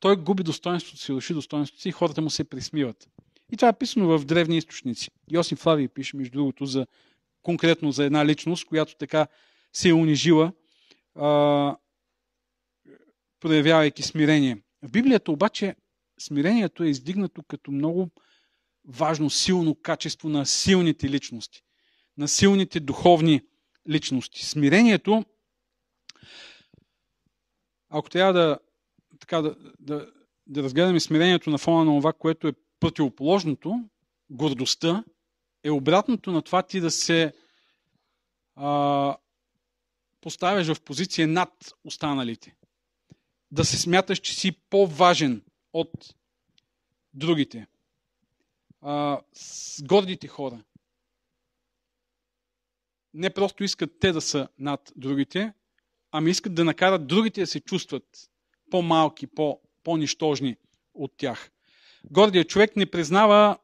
той 0.00 0.16
губи 0.16 0.42
достоинството 0.42 1.00
си, 1.00 1.12
руши 1.12 1.34
достоинството 1.34 1.82
си 1.82 1.88
и 1.88 1.92
хората 1.92 2.20
му 2.20 2.30
се 2.30 2.44
присмиват. 2.44 3.08
И 3.52 3.56
това 3.56 3.68
е 3.68 3.78
писано 3.78 4.18
в 4.18 4.24
древни 4.24 4.56
източници. 4.56 5.10
Йосиф 5.30 5.58
Флавий 5.58 5.88
пише, 5.88 6.16
между 6.16 6.32
другото, 6.32 6.66
за, 6.66 6.86
конкретно 7.42 7.92
за 7.92 8.04
една 8.04 8.26
личност, 8.26 8.64
която 8.64 8.96
така 8.96 9.26
се 9.72 9.88
е 9.88 9.94
унижила, 9.94 10.52
а, 11.14 11.76
проявявайки 13.40 14.02
смирение. 14.02 14.62
В 14.82 14.90
Библията 14.90 15.32
обаче 15.32 15.76
смирението 16.20 16.84
е 16.84 16.88
издигнато 16.88 17.42
като 17.42 17.70
много 17.70 18.10
важно, 18.88 19.30
силно 19.30 19.74
качество 19.74 20.28
на 20.28 20.46
силните 20.46 21.08
личности, 21.08 21.62
на 22.18 22.28
силните 22.28 22.80
духовни 22.80 23.40
личности. 23.88 24.46
Смирението 24.46 25.24
ако 27.90 28.10
трябва 28.10 28.32
да, 28.32 28.58
така, 29.20 29.42
да, 29.42 29.56
да, 29.80 30.12
да 30.46 30.62
разгледаме 30.62 31.00
смирението 31.00 31.50
на 31.50 31.58
фона 31.58 31.92
на 31.92 32.00
това, 32.00 32.12
което 32.12 32.48
е 32.48 32.52
противоположното, 32.80 33.88
гордостта, 34.30 35.04
е 35.64 35.70
обратното 35.70 36.32
на 36.32 36.42
това 36.42 36.62
ти 36.62 36.80
да 36.80 36.90
се 36.90 37.32
а, 38.56 39.16
поставяш 40.20 40.66
в 40.66 40.80
позиция 40.80 41.28
над 41.28 41.74
останалите. 41.84 42.54
Да 43.50 43.64
се 43.64 43.78
смяташ, 43.78 44.18
че 44.18 44.34
си 44.34 44.52
по-важен 44.52 45.42
от 45.72 46.14
другите. 47.14 47.66
А, 48.80 49.20
с 49.32 49.82
гордите 49.82 50.28
хора. 50.28 50.64
Не 53.14 53.30
просто 53.30 53.64
искат 53.64 54.00
те 54.00 54.12
да 54.12 54.20
са 54.20 54.48
над 54.58 54.92
другите, 54.96 55.52
ами 56.10 56.30
искат 56.30 56.54
да 56.54 56.64
накарат 56.64 57.06
другите 57.06 57.40
да 57.40 57.46
се 57.46 57.60
чувстват 57.60 58.30
по-малки, 58.70 59.26
по, 59.26 59.60
по-нищожни 59.84 60.56
от 60.94 61.12
тях. 61.16 61.50
Гордият 62.10 62.48
човек 62.48 62.76
не 62.76 62.90
признава 62.90 63.58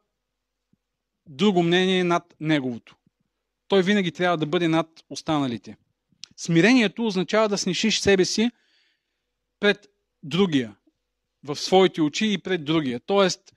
друго 1.27 1.63
мнение 1.63 2.05
над 2.05 2.35
неговото. 2.41 2.97
Той 3.69 3.83
винаги 3.83 4.13
трябва 4.13 4.37
да 4.37 4.47
бъде 4.47 4.69
над 4.69 5.05
останалите. 5.11 5.77
Смирението 6.37 7.07
означава 7.07 7.49
да 7.49 7.59
снишиш 7.59 8.01
себе 8.01 8.25
си 8.25 8.51
пред 9.61 9.87
другия, 10.23 10.77
в 11.45 11.57
своите 11.57 12.03
очи 12.03 12.33
и 12.33 12.39
пред 12.39 12.65
другия. 12.65 13.01
Тоест, 13.01 13.55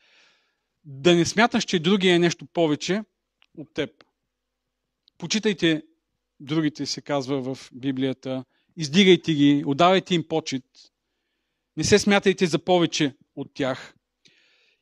да 0.86 1.16
не 1.16 1.25
смяташ, 1.25 1.63
че 1.63 1.80
другия 1.80 2.16
е 2.16 2.20
нещо 2.20 2.46
повече 2.46 3.04
от 3.58 3.74
теб. 3.74 4.04
Почитайте 5.18 5.84
другите, 6.39 6.86
се 6.86 7.01
казва 7.01 7.56
в 7.56 7.70
Библията 7.74 8.44
издигайте 8.77 9.34
ги, 9.34 9.63
отдавайте 9.66 10.16
им 10.16 10.27
почет, 10.27 10.63
не 11.78 11.84
се 11.84 12.00
смятайте 12.00 12.46
за 12.46 12.60
повече 12.60 13.16
от 13.36 13.54
тях. 13.54 13.96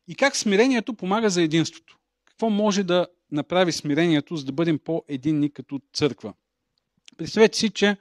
И 0.07 0.15
как 0.15 0.35
смирението 0.35 0.93
помага 0.93 1.29
за 1.29 1.41
единството? 1.41 1.97
Какво 2.25 2.49
може 2.49 2.83
да 2.83 3.07
направи 3.31 3.71
смирението, 3.71 4.35
за 4.35 4.45
да 4.45 4.51
бъдем 4.51 4.79
по-единни 4.79 5.53
като 5.53 5.81
църква? 5.93 6.33
Представете 7.17 7.57
си, 7.57 7.69
че 7.69 7.97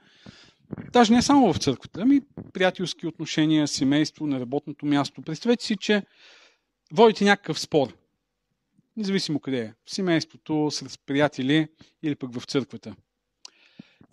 даже 0.93 1.13
не 1.13 1.21
само 1.21 1.53
в 1.53 1.57
църквата, 1.57 2.01
ами 2.01 2.21
приятелски 2.53 3.07
отношения, 3.07 3.67
семейство, 3.67 4.27
на 4.27 4.39
работното 4.39 4.85
място. 4.85 5.21
Представете 5.21 5.65
си, 5.65 5.77
че 5.77 6.03
водите 6.93 7.23
някакъв 7.23 7.59
спор. 7.59 7.97
Независимо 8.97 9.39
къде 9.39 9.59
е. 9.59 9.73
В 9.85 9.93
семейството, 9.93 10.71
с 10.71 10.97
приятели 10.97 11.67
или 12.03 12.15
пък 12.15 12.39
в 12.39 12.45
църквата. 12.45 12.95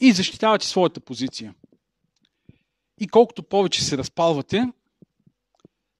И 0.00 0.12
защитавате 0.12 0.66
своята 0.66 1.00
позиция. 1.00 1.54
И 3.02 3.08
колкото 3.08 3.42
повече 3.42 3.84
се 3.84 3.98
разпалвате, 3.98 4.72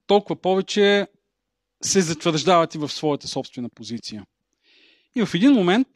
толкова 0.07 0.41
повече 0.41 1.07
се 1.83 2.01
затвърждавате 2.01 2.79
в 2.79 2.89
своята 2.89 3.27
собствена 3.27 3.69
позиция. 3.69 4.25
И 5.15 5.25
в 5.25 5.33
един 5.33 5.53
момент, 5.53 5.87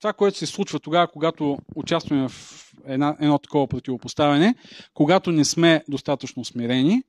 това, 0.00 0.12
което 0.12 0.38
се 0.38 0.46
случва 0.46 0.80
тогава, 0.80 1.08
когато 1.08 1.58
участваме 1.74 2.28
в 2.28 2.64
една, 2.84 3.16
едно 3.20 3.38
такова 3.38 3.68
противопоставяне, 3.68 4.54
когато 4.94 5.32
не 5.32 5.44
сме 5.44 5.84
достатъчно 5.88 6.44
смирени, 6.44 7.02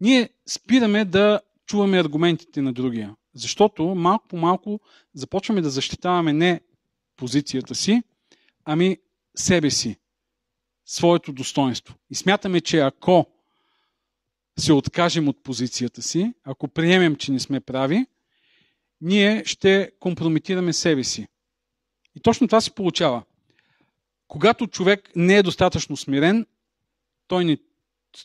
ние 0.00 0.28
спираме 0.48 1.04
да 1.04 1.40
чуваме 1.66 2.00
аргументите 2.00 2.62
на 2.62 2.72
другия. 2.72 3.16
Защото 3.34 3.94
малко 3.94 4.28
по 4.28 4.36
малко 4.36 4.80
започваме 5.14 5.60
да 5.60 5.70
защитаваме 5.70 6.32
не 6.32 6.60
позицията 7.16 7.74
си, 7.74 8.02
ами 8.64 8.96
себе 9.36 9.70
си 9.70 10.01
своето 10.86 11.32
достоинство. 11.32 11.94
И 12.10 12.14
смятаме, 12.14 12.60
че 12.60 12.78
ако 12.78 13.26
се 14.58 14.72
откажем 14.72 15.28
от 15.28 15.42
позицията 15.42 16.02
си, 16.02 16.32
ако 16.44 16.68
приемем, 16.68 17.16
че 17.16 17.32
не 17.32 17.40
сме 17.40 17.60
прави, 17.60 18.06
ние 19.00 19.44
ще 19.44 19.90
компрометираме 20.00 20.72
себе 20.72 21.04
си. 21.04 21.26
И 22.16 22.20
точно 22.20 22.48
това 22.48 22.60
се 22.60 22.70
получава. 22.70 23.22
Когато 24.28 24.66
човек 24.66 25.10
не 25.16 25.36
е 25.36 25.42
достатъчно 25.42 25.96
смирен, 25.96 26.46
той 27.26 27.44
не, 27.44 27.58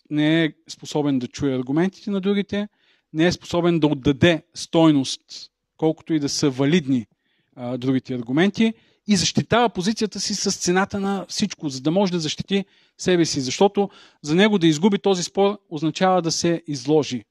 не 0.09 0.43
е 0.43 0.53
способен 0.69 1.19
да 1.19 1.27
чуе 1.27 1.55
аргументите 1.55 2.11
на 2.11 2.21
другите, 2.21 2.67
не 3.13 3.27
е 3.27 3.31
способен 3.31 3.79
да 3.79 3.87
отдаде 3.87 4.43
стойност, 4.53 5.51
колкото 5.77 6.13
и 6.13 6.19
да 6.19 6.29
са 6.29 6.49
валидни 6.49 7.07
а, 7.55 7.77
другите 7.77 8.13
аргументи 8.13 8.73
и 9.07 9.15
защитава 9.15 9.69
позицията 9.69 10.19
си 10.19 10.35
с 10.35 10.51
цената 10.51 10.99
на 10.99 11.25
всичко, 11.29 11.69
за 11.69 11.81
да 11.81 11.91
може 11.91 12.11
да 12.11 12.19
защити 12.19 12.65
себе 12.97 13.25
си. 13.25 13.41
Защото 13.41 13.89
за 14.21 14.35
него 14.35 14.57
да 14.57 14.67
изгуби 14.67 14.99
този 14.99 15.23
спор 15.23 15.59
означава 15.69 16.21
да 16.21 16.31
се 16.31 16.63
изложи 16.67 17.23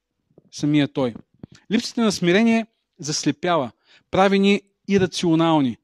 самия 0.53 0.89
той. 0.89 1.15
Липсата 1.73 2.01
на 2.01 2.13
смирение 2.13 2.67
заслепява, 2.99 3.71
прави 4.11 4.39
ни 4.39 4.63
ирационални. 4.89 5.77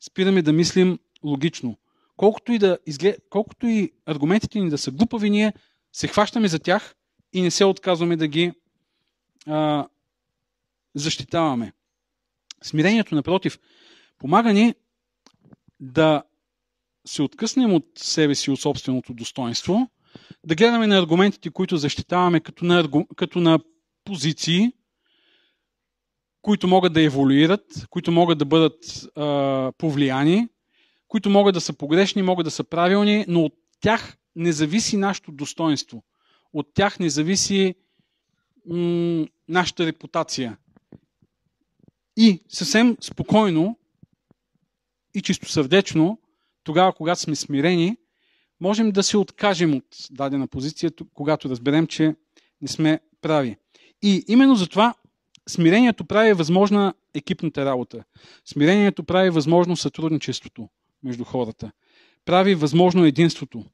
Спираме 0.00 0.42
да 0.42 0.52
мислим 0.52 0.98
логично. 1.24 1.76
Колкото 2.16 2.52
и, 2.52 2.58
да 2.58 2.78
изглед... 2.86 3.16
Колкото 3.30 3.66
и 3.66 3.92
аргументите 4.06 4.60
ни 4.60 4.70
да 4.70 4.78
са 4.78 4.90
глупави, 4.90 5.30
ние 5.30 5.52
се 5.92 6.08
хващаме 6.08 6.48
за 6.48 6.58
тях 6.58 6.94
и 7.32 7.42
не 7.42 7.50
се 7.50 7.64
отказваме 7.64 8.16
да 8.16 8.28
ги 8.28 8.52
а, 9.46 9.86
защитаваме. 10.94 11.72
Смирението, 12.62 13.14
напротив, 13.14 13.58
помага 14.18 14.52
ни 14.52 14.74
да 15.80 16.22
се 17.06 17.22
откъснем 17.22 17.74
от 17.74 17.86
себе 17.96 18.34
си, 18.34 18.50
от 18.50 18.60
собственото 18.60 19.14
достоинство, 19.14 19.90
да 20.46 20.54
гледаме 20.54 20.86
на 20.86 20.98
аргументите, 20.98 21.50
които 21.50 21.76
защитаваме 21.76 22.40
като 22.40 22.64
на, 22.64 22.88
като 23.16 23.40
на 23.40 23.58
позиции, 24.04 24.72
които 26.42 26.68
могат 26.68 26.92
да 26.92 27.02
еволюират, 27.02 27.86
които 27.90 28.12
могат 28.12 28.38
да 28.38 28.44
бъдат 28.44 29.08
а, 29.16 29.72
повлияни, 29.78 30.48
които 31.08 31.30
могат 31.30 31.54
да 31.54 31.60
са 31.60 31.72
погрешни, 31.72 32.22
могат 32.22 32.44
да 32.44 32.50
са 32.50 32.64
правилни, 32.64 33.24
но 33.28 33.44
от 33.44 33.54
тях 33.80 34.16
не 34.36 34.52
зависи 34.52 34.96
нашето 34.96 35.32
достоинство. 35.32 36.04
От 36.52 36.66
тях 36.74 36.98
не 36.98 37.10
зависи 37.10 37.74
м- 38.66 39.26
нашата 39.48 39.86
репутация. 39.86 40.58
И 42.16 42.40
съвсем 42.48 42.96
спокойно 43.00 43.78
и 45.16 45.22
чистосърдечно, 45.22 46.18
тогава, 46.64 46.92
когато 46.92 47.20
сме 47.20 47.36
смирени, 47.36 47.96
можем 48.60 48.90
да 48.90 49.02
се 49.02 49.16
откажем 49.16 49.74
от 49.74 49.84
дадена 50.10 50.48
позиция, 50.48 50.90
когато 51.14 51.48
разберем, 51.48 51.86
че 51.86 52.14
не 52.60 52.68
сме 52.68 53.00
прави. 53.22 53.56
И 54.02 54.24
именно 54.28 54.54
за 54.54 54.66
това 54.66 54.94
смирението 55.48 56.04
прави 56.04 56.32
възможна 56.32 56.94
екипната 57.14 57.64
работа. 57.64 58.04
Смирението 58.44 59.04
прави 59.04 59.30
възможно 59.30 59.76
сътрудничеството 59.76 60.68
между 61.02 61.24
хората. 61.24 61.70
Прави 62.24 62.54
възможно 62.54 63.04
единството. 63.04 63.64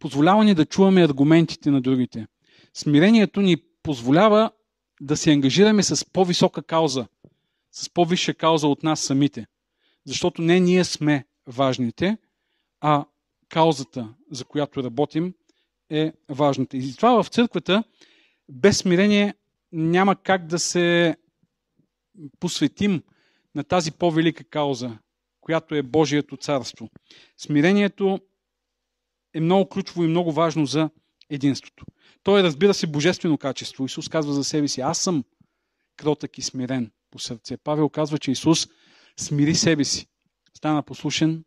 Позволява 0.00 0.44
ни 0.44 0.54
да 0.54 0.66
чуваме 0.66 1.04
аргументите 1.04 1.70
на 1.70 1.80
другите. 1.80 2.26
Смирението 2.74 3.40
ни 3.40 3.56
позволява 3.82 4.50
да 5.00 5.16
се 5.16 5.32
ангажираме 5.32 5.82
с 5.82 6.04
по-висока 6.12 6.62
кауза, 6.62 7.06
с 7.72 7.90
по-висша 7.90 8.34
кауза 8.34 8.68
от 8.68 8.82
нас 8.82 9.00
самите. 9.00 9.46
Защото 10.06 10.42
не 10.42 10.60
ние 10.60 10.84
сме 10.84 11.24
важните, 11.46 12.18
а 12.80 13.04
каузата, 13.48 14.14
за 14.30 14.44
която 14.44 14.84
работим, 14.84 15.34
е 15.90 16.12
важната. 16.28 16.76
И 16.76 16.96
това 16.96 17.22
в 17.22 17.28
църквата 17.28 17.84
без 18.48 18.78
смирение 18.78 19.34
няма 19.72 20.16
как 20.16 20.46
да 20.46 20.58
се 20.58 21.16
посветим 22.40 23.02
на 23.54 23.64
тази 23.64 23.92
по-велика 23.92 24.44
кауза, 24.44 24.98
която 25.40 25.74
е 25.74 25.82
Божието 25.82 26.36
царство. 26.36 26.88
Смирението 27.36 28.20
е 29.34 29.40
много 29.40 29.68
ключово 29.68 30.04
и 30.04 30.08
много 30.08 30.32
важно 30.32 30.66
за 30.66 30.90
единството. 31.30 31.84
Той 32.22 32.40
е, 32.40 32.42
разбира 32.42 32.74
се, 32.74 32.86
божествено 32.86 33.38
качество. 33.38 33.84
Исус 33.84 34.08
казва 34.08 34.32
за 34.32 34.44
себе 34.44 34.68
си, 34.68 34.80
аз 34.80 34.98
съм 34.98 35.24
кротък 35.96 36.38
и 36.38 36.42
смирен 36.42 36.90
по 37.10 37.18
сърце. 37.18 37.56
Павел 37.56 37.88
казва, 37.88 38.18
че 38.18 38.30
Исус 38.30 38.68
смири 39.16 39.54
себе 39.54 39.84
си. 39.84 40.06
Стана 40.54 40.82
послушен 40.82 41.44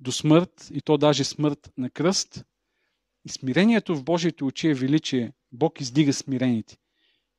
до 0.00 0.12
смърт 0.12 0.70
и 0.74 0.80
то 0.80 0.98
даже 0.98 1.24
смърт 1.24 1.72
на 1.78 1.90
кръст. 1.90 2.44
И 3.24 3.28
смирението 3.28 3.96
в 3.96 4.04
Божиите 4.04 4.44
очи 4.44 4.68
е 4.68 4.74
величие. 4.74 5.32
Бог 5.52 5.80
издига 5.80 6.12
смирените. 6.12 6.76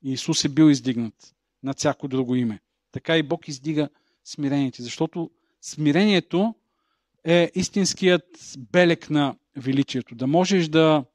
И 0.04 0.12
Исус 0.12 0.46
е 0.46 0.50
бил 0.50 0.70
издигнат 0.70 1.36
на 1.64 1.74
всяко 1.74 2.08
друго 2.08 2.36
име. 2.36 2.60
Така 2.92 3.18
и 3.18 3.24
Бог 3.24 3.48
издига 3.48 3.90
смирените, 4.26 4.84
защото 4.84 5.32
смирението 5.62 6.56
е 7.24 7.52
истинският 7.56 8.56
белек 8.58 9.10
на 9.10 9.36
величието. 9.58 10.16
Да 10.16 10.28
можеш 10.28 10.68
да, 10.68 11.06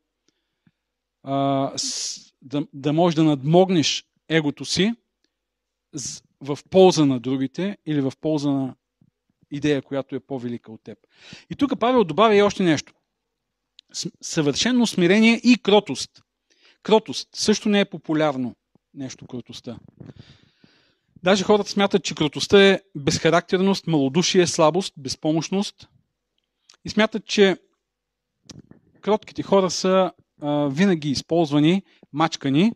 да, 2.42 2.66
да 2.72 2.92
можеш 2.92 3.14
да 3.14 3.24
надмогнеш 3.24 4.04
егото 4.28 4.64
си 4.64 4.94
в 6.40 6.58
полза 6.70 7.06
на 7.06 7.20
другите 7.20 7.78
или 7.86 8.00
в 8.00 8.12
полза 8.20 8.50
на 8.50 8.74
идея, 9.50 9.82
която 9.82 10.14
е 10.14 10.20
по-велика 10.20 10.72
от 10.72 10.82
теб. 10.82 10.98
И 11.50 11.56
тук 11.56 11.80
Павел 11.80 12.04
добавя 12.04 12.36
и 12.36 12.42
още 12.42 12.62
нещо. 12.62 12.92
Съвършено 14.22 14.86
смирение 14.86 15.40
и 15.44 15.58
кротост. 15.62 16.22
Кротост 16.82 17.28
също 17.32 17.68
не 17.68 17.80
е 17.80 17.84
популярно 17.84 18.56
нещо, 18.94 19.26
кротостта. 19.26 19.78
Даже 21.22 21.44
хората 21.44 21.70
смятат, 21.70 22.04
че 22.04 22.14
кротостта 22.14 22.68
е 22.68 22.80
безхарактерност, 22.94 23.86
малодушие, 23.86 24.46
слабост, 24.46 24.94
безпомощност. 24.96 25.88
И 26.84 26.88
смятат, 26.88 27.26
че 27.26 27.56
кротките 29.00 29.42
хора 29.42 29.70
са 29.70 30.12
а, 30.42 30.68
винаги 30.68 31.10
използвани, 31.10 31.82
мачкани 32.12 32.72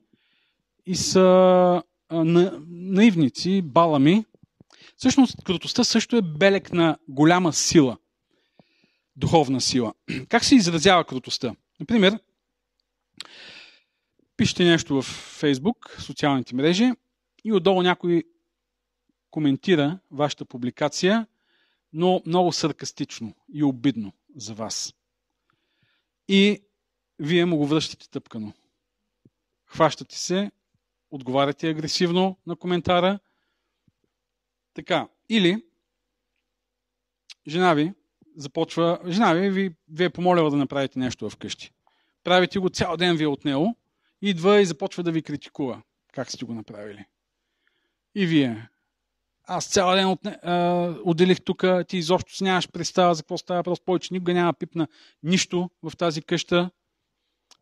и 0.86 0.96
са 0.96 1.82
на, 2.10 2.62
наивници, 2.68 3.62
балами. 3.62 4.24
Всъщност, 4.96 5.44
кротостта 5.44 5.84
също 5.84 6.16
е 6.16 6.22
белек 6.22 6.72
на 6.72 6.98
голяма 7.08 7.52
сила, 7.52 7.98
духовна 9.16 9.60
сила. 9.60 9.94
Как 10.28 10.44
се 10.44 10.54
изразява 10.54 11.04
кротостта? 11.04 11.54
Например, 11.80 12.18
пишете 14.36 14.64
нещо 14.64 15.02
в 15.02 15.06
Фейсбук, 15.38 15.96
социалните 15.98 16.54
мрежи 16.54 16.92
и 17.44 17.52
отдолу 17.52 17.82
някой 17.82 18.24
коментира 19.30 19.98
вашата 20.10 20.44
публикация, 20.44 21.26
но 21.92 22.22
много 22.26 22.52
саркастично 22.52 23.34
и 23.52 23.64
обидно 23.64 24.12
за 24.36 24.54
вас. 24.54 24.94
И 26.28 26.62
вие 27.18 27.44
му 27.44 27.56
го 27.56 27.66
връщате 27.66 28.10
тъпкано. 28.10 28.52
Хващате 29.66 30.18
се, 30.18 30.50
отговаряте 31.10 31.68
агресивно 31.68 32.36
на 32.46 32.56
коментара. 32.56 33.18
Така. 34.74 35.08
Или 35.28 35.64
жена 37.48 37.74
ви 37.74 37.92
започва, 38.36 39.00
жена 39.08 39.32
ви 39.32 39.50
ви, 39.50 39.74
ви 39.88 40.04
е 40.04 40.10
помолила 40.10 40.50
да 40.50 40.56
направите 40.56 40.98
нещо 40.98 41.30
вкъщи. 41.30 41.72
Правите 42.24 42.58
го 42.58 42.68
цял 42.68 42.96
ден 42.96 43.16
ви 43.16 43.24
е 43.24 43.26
от 43.26 43.44
него, 43.44 43.76
идва 44.22 44.60
и 44.60 44.66
започва 44.66 45.02
да 45.02 45.12
ви 45.12 45.22
критикува 45.22 45.82
как 46.12 46.30
сте 46.30 46.44
го 46.44 46.54
направили. 46.54 47.04
И 48.14 48.26
вие, 48.26 48.68
аз 49.44 49.66
цял 49.66 49.94
ден 49.94 50.06
от, 50.06 50.26
а, 50.26 50.94
отделих 51.04 51.40
тук, 51.40 51.64
ти 51.88 51.96
изобщо 51.96 52.36
си 52.36 52.44
нямаш 52.44 52.68
представа 52.68 53.14
за 53.14 53.22
какво 53.22 53.38
става 53.38 53.62
просто 53.62 53.84
повече, 53.84 54.14
никога 54.14 54.34
няма 54.34 54.52
пипна 54.52 54.88
нищо 55.22 55.70
в 55.82 55.96
тази 55.96 56.22
къща. 56.22 56.70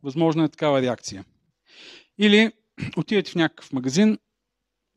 Възможно 0.03 0.43
е 0.43 0.49
такава 0.49 0.81
реакция. 0.81 1.25
Или 2.17 2.51
отидете 2.97 3.31
в 3.31 3.35
някакъв 3.35 3.73
магазин 3.73 4.17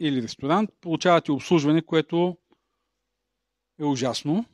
или 0.01 0.23
ресторант, 0.23 0.71
получавате 0.81 1.33
обслужване, 1.33 1.83
което 1.83 2.37
е 3.81 3.85
ужасно. 3.85 4.45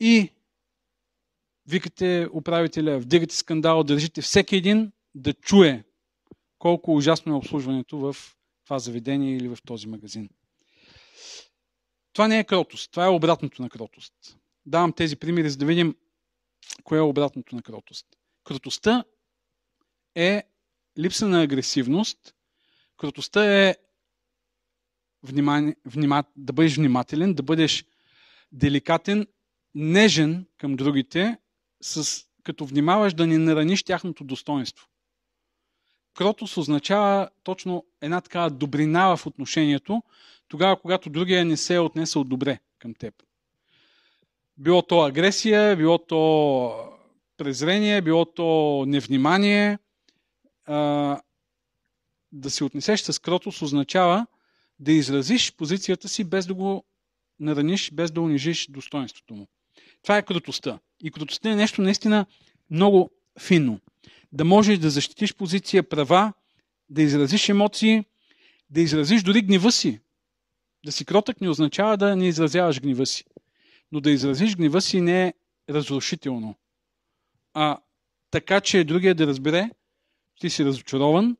И 0.00 0.28
викате 1.66 2.28
управителя, 2.32 2.98
вдигате 2.98 3.36
скандал, 3.36 3.84
държите 3.84 4.22
всеки 4.22 4.56
един 4.56 4.92
да 5.14 5.34
чуе 5.34 5.84
колко 6.58 6.94
ужасно 6.94 7.32
е 7.32 7.36
обслужването 7.36 7.98
в 7.98 8.16
това 8.64 8.78
заведение 8.78 9.36
или 9.36 9.48
в 9.48 9.58
този 9.66 9.86
магазин. 9.86 10.30
Това 12.12 12.28
не 12.28 12.38
е 12.38 12.44
кротост, 12.44 12.90
това 12.90 13.04
е 13.04 13.08
обратното 13.08 13.62
на 13.62 13.70
кротост. 13.70 14.14
Давам 14.66 14.92
тези 14.92 15.16
примери, 15.16 15.50
за 15.50 15.56
да 15.56 15.66
видим 15.66 15.96
кое 16.84 16.98
е 16.98 17.02
обратното 17.02 17.56
на 17.56 17.62
кротост. 17.62 18.06
Кротостта 18.44 19.04
е 20.14 20.42
липса 20.98 21.28
на 21.28 21.42
агресивност. 21.42 22.34
Кротостта 22.96 23.66
е 23.66 23.76
внимание, 25.22 25.76
внима, 25.84 26.24
да 26.36 26.52
бъдеш 26.52 26.76
внимателен, 26.76 27.34
да 27.34 27.42
бъдеш 27.42 27.84
деликатен, 28.52 29.26
нежен 29.74 30.46
към 30.58 30.76
другите, 30.76 31.38
с, 31.80 32.24
като 32.42 32.66
внимаваш 32.66 33.14
да 33.14 33.26
не 33.26 33.38
нараниш 33.38 33.82
тяхното 33.82 34.24
достоинство 34.24 34.88
кротост 36.18 36.56
означава 36.56 37.28
точно 37.42 37.84
една 38.00 38.20
такава 38.20 38.50
добрина 38.50 39.16
в 39.16 39.26
отношението, 39.26 40.02
тогава, 40.48 40.80
когато 40.80 41.10
другия 41.10 41.44
не 41.44 41.56
се 41.56 41.74
е 41.74 41.80
отнесъл 41.80 42.24
добре 42.24 42.58
към 42.78 42.94
теб. 42.94 43.14
Било 44.56 44.82
то 44.82 45.02
агресия, 45.02 45.76
било 45.76 45.98
то 45.98 46.74
презрение, 47.36 48.02
било 48.02 48.24
то 48.24 48.84
невнимание. 48.88 49.78
Да 52.32 52.50
се 52.50 52.64
отнесеш 52.64 53.00
с 53.00 53.18
кротост 53.18 53.62
означава 53.62 54.26
да 54.78 54.92
изразиш 54.92 55.52
позицията 55.52 56.08
си 56.08 56.24
без 56.24 56.46
да 56.46 56.54
го 56.54 56.84
нараниш, 57.40 57.90
без 57.92 58.10
да 58.10 58.20
унижиш 58.20 58.66
достоинството 58.70 59.34
му. 59.34 59.48
Това 60.02 60.16
е 60.18 60.24
крутостта. 60.24 60.78
И 61.02 61.10
крутостта 61.10 61.50
е 61.50 61.56
нещо 61.56 61.82
наистина 61.82 62.26
много 62.70 63.10
финно 63.40 63.80
да 64.32 64.44
можеш 64.44 64.78
да 64.78 64.90
защитиш 64.90 65.34
позиция, 65.34 65.82
права, 65.82 66.32
да 66.90 67.02
изразиш 67.02 67.48
емоции, 67.48 68.04
да 68.70 68.80
изразиш 68.80 69.22
дори 69.22 69.42
гнева 69.42 69.72
си. 69.72 70.00
Да 70.84 70.92
си 70.92 71.04
кротък 71.04 71.40
не 71.40 71.48
означава 71.48 71.96
да 71.96 72.16
не 72.16 72.28
изразяваш 72.28 72.80
гнева 72.80 73.06
си. 73.06 73.24
Но 73.92 74.00
да 74.00 74.10
изразиш 74.10 74.56
гнева 74.56 74.80
си 74.80 75.00
не 75.00 75.26
е 75.26 75.34
разрушително, 75.70 76.54
а 77.54 77.78
така 78.30 78.60
че 78.60 78.84
другия 78.84 79.14
да 79.14 79.26
разбере, 79.26 79.70
ти 80.38 80.50
си 80.50 80.64
разочарован, 80.64 81.36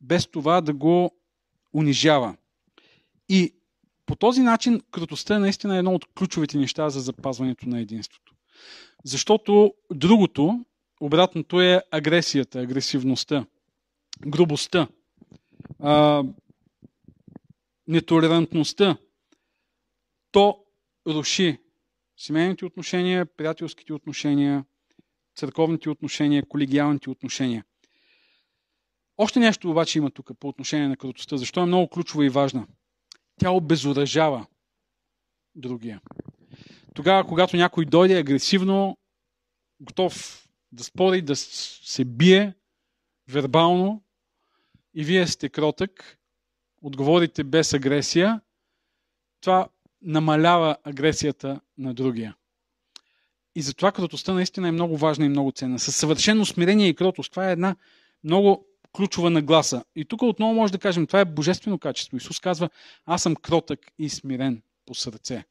без 0.00 0.26
това 0.26 0.60
да 0.60 0.72
го 0.72 1.10
унижава. 1.74 2.36
И 3.28 3.54
по 4.06 4.16
този 4.16 4.42
начин 4.42 4.80
крутостта 4.90 5.36
е 5.36 5.38
наистина 5.38 5.76
едно 5.76 5.94
от 5.94 6.06
ключовите 6.18 6.58
неща 6.58 6.90
за 6.90 7.00
запазването 7.00 7.68
на 7.68 7.80
единството. 7.80 8.34
Защото 9.04 9.74
другото, 9.94 10.64
обратното 11.00 11.60
е 11.60 11.82
агресията, 11.90 12.60
агресивността, 12.60 13.46
грубостта, 14.26 14.88
а, 15.80 16.24
нетолерантността. 17.88 18.96
То 20.32 20.64
руши 21.06 21.58
семейните 22.16 22.64
отношения, 22.64 23.26
приятелските 23.26 23.92
отношения, 23.92 24.64
църковните 25.36 25.90
отношения, 25.90 26.46
колегиалните 26.46 27.10
отношения. 27.10 27.64
Още 29.18 29.38
нещо 29.38 29.70
обаче 29.70 29.98
има 29.98 30.10
тук 30.10 30.30
по 30.40 30.48
отношение 30.48 30.88
на 30.88 30.96
крутостта. 30.96 31.36
Защо 31.36 31.62
е 31.62 31.66
много 31.66 31.88
ключова 31.88 32.26
и 32.26 32.28
важна? 32.28 32.66
Тя 33.40 33.50
обезоръжава 33.50 34.46
другия. 35.54 36.00
Тогава, 36.94 37.26
когато 37.26 37.56
някой 37.56 37.84
дойде 37.84 38.18
агресивно, 38.18 38.96
готов 39.80 40.42
да 40.72 40.84
спори, 40.84 41.22
да 41.22 41.36
се 41.36 42.04
бие 42.04 42.54
вербално 43.28 44.02
и 44.94 45.04
вие 45.04 45.26
сте 45.26 45.48
кротък, 45.48 46.18
отговорите 46.82 47.44
без 47.44 47.72
агресия, 47.72 48.40
това 49.40 49.68
намалява 50.02 50.76
агресията 50.84 51.60
на 51.78 51.94
другия. 51.94 52.36
И 53.54 53.62
затова 53.62 53.92
кротостта 53.92 54.32
наистина 54.32 54.68
е 54.68 54.72
много 54.72 54.96
важна 54.96 55.24
и 55.24 55.28
много 55.28 55.52
ценна. 55.52 55.78
Със 55.78 55.96
съвършено 55.96 56.46
смирение 56.46 56.88
и 56.88 56.94
кротост. 56.94 57.30
Това 57.30 57.48
е 57.48 57.52
една 57.52 57.76
много 58.24 58.66
ключова 58.96 59.30
нагласа. 59.30 59.84
И 59.96 60.04
тук 60.04 60.22
отново 60.22 60.54
може 60.54 60.72
да 60.72 60.78
кажем, 60.78 61.06
това 61.06 61.20
е 61.20 61.24
божествено 61.24 61.78
качество. 61.78 62.16
Исус 62.16 62.40
казва, 62.40 62.70
аз 63.06 63.22
съм 63.22 63.36
кротък 63.36 63.80
и 63.98 64.08
смирен 64.08 64.62
по 64.86 64.94
сърце. 64.94 65.44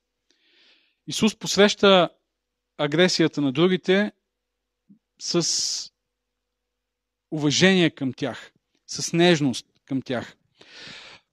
Исус 1.08 1.36
посреща 1.36 2.10
агресията 2.78 3.42
на 3.42 3.52
другите 3.52 4.12
с 5.20 5.92
уважение 7.32 7.90
към 7.90 8.14
тях, 8.14 8.52
с 8.88 9.14
нежност 9.14 9.66
към 9.86 10.02
тях. 10.02 10.36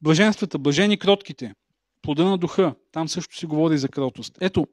Блаженствата, 0.01 0.59
блажени 0.59 0.98
кротките, 0.98 1.55
плода 2.03 2.25
на 2.25 2.38
духа, 2.38 2.75
там 2.92 3.09
също 3.09 3.37
се 3.37 3.46
говори 3.46 3.79
за 3.79 3.88
кротост. 3.88 4.38
Ето, 4.40 4.66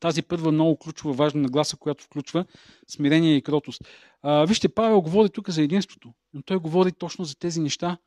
тази 0.00 0.22
първа 0.22 0.52
много 0.52 0.76
ключова, 0.76 1.14
важна 1.14 1.40
нагласа, 1.40 1.76
която 1.76 2.04
включва 2.04 2.44
смирение 2.88 3.36
и 3.36 3.42
кротост. 3.42 3.84
А, 4.22 4.44
вижте, 4.44 4.68
Павел 4.68 5.00
говори 5.00 5.30
тук 5.30 5.50
за 5.50 5.62
единството, 5.62 6.12
но 6.34 6.42
той 6.42 6.56
говори 6.56 6.92
точно 6.92 7.24
за 7.24 7.36
тези 7.36 7.60
неща, 7.60 7.98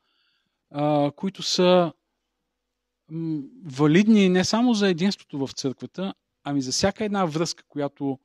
а, 0.70 1.10
които 1.16 1.42
са 1.42 1.92
м, 3.10 3.42
валидни 3.64 4.28
не 4.28 4.44
само 4.44 4.74
за 4.74 4.88
единството 4.88 5.46
в 5.46 5.52
църквата, 5.52 6.14
ами 6.44 6.62
за 6.62 6.72
всяка 6.72 7.04
една 7.04 7.24
връзка, 7.24 7.64
която 7.68 8.18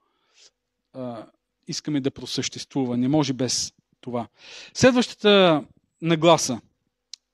а, 0.94 1.26
искаме 1.68 2.02
да 2.02 2.12
просъществува. 2.12 2.98
Не 2.98 3.08
може 3.08 3.34
без 3.34 3.74
това. 4.02 4.28
Следващата 4.74 5.64
нагласа 6.02 6.62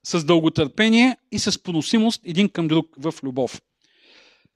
с 0.04 0.24
дълготърпение 0.24 1.16
и 1.32 1.38
с 1.38 1.62
поносимост 1.62 2.20
един 2.24 2.48
към 2.48 2.68
друг 2.68 2.86
в 2.98 3.14
любов. 3.22 3.62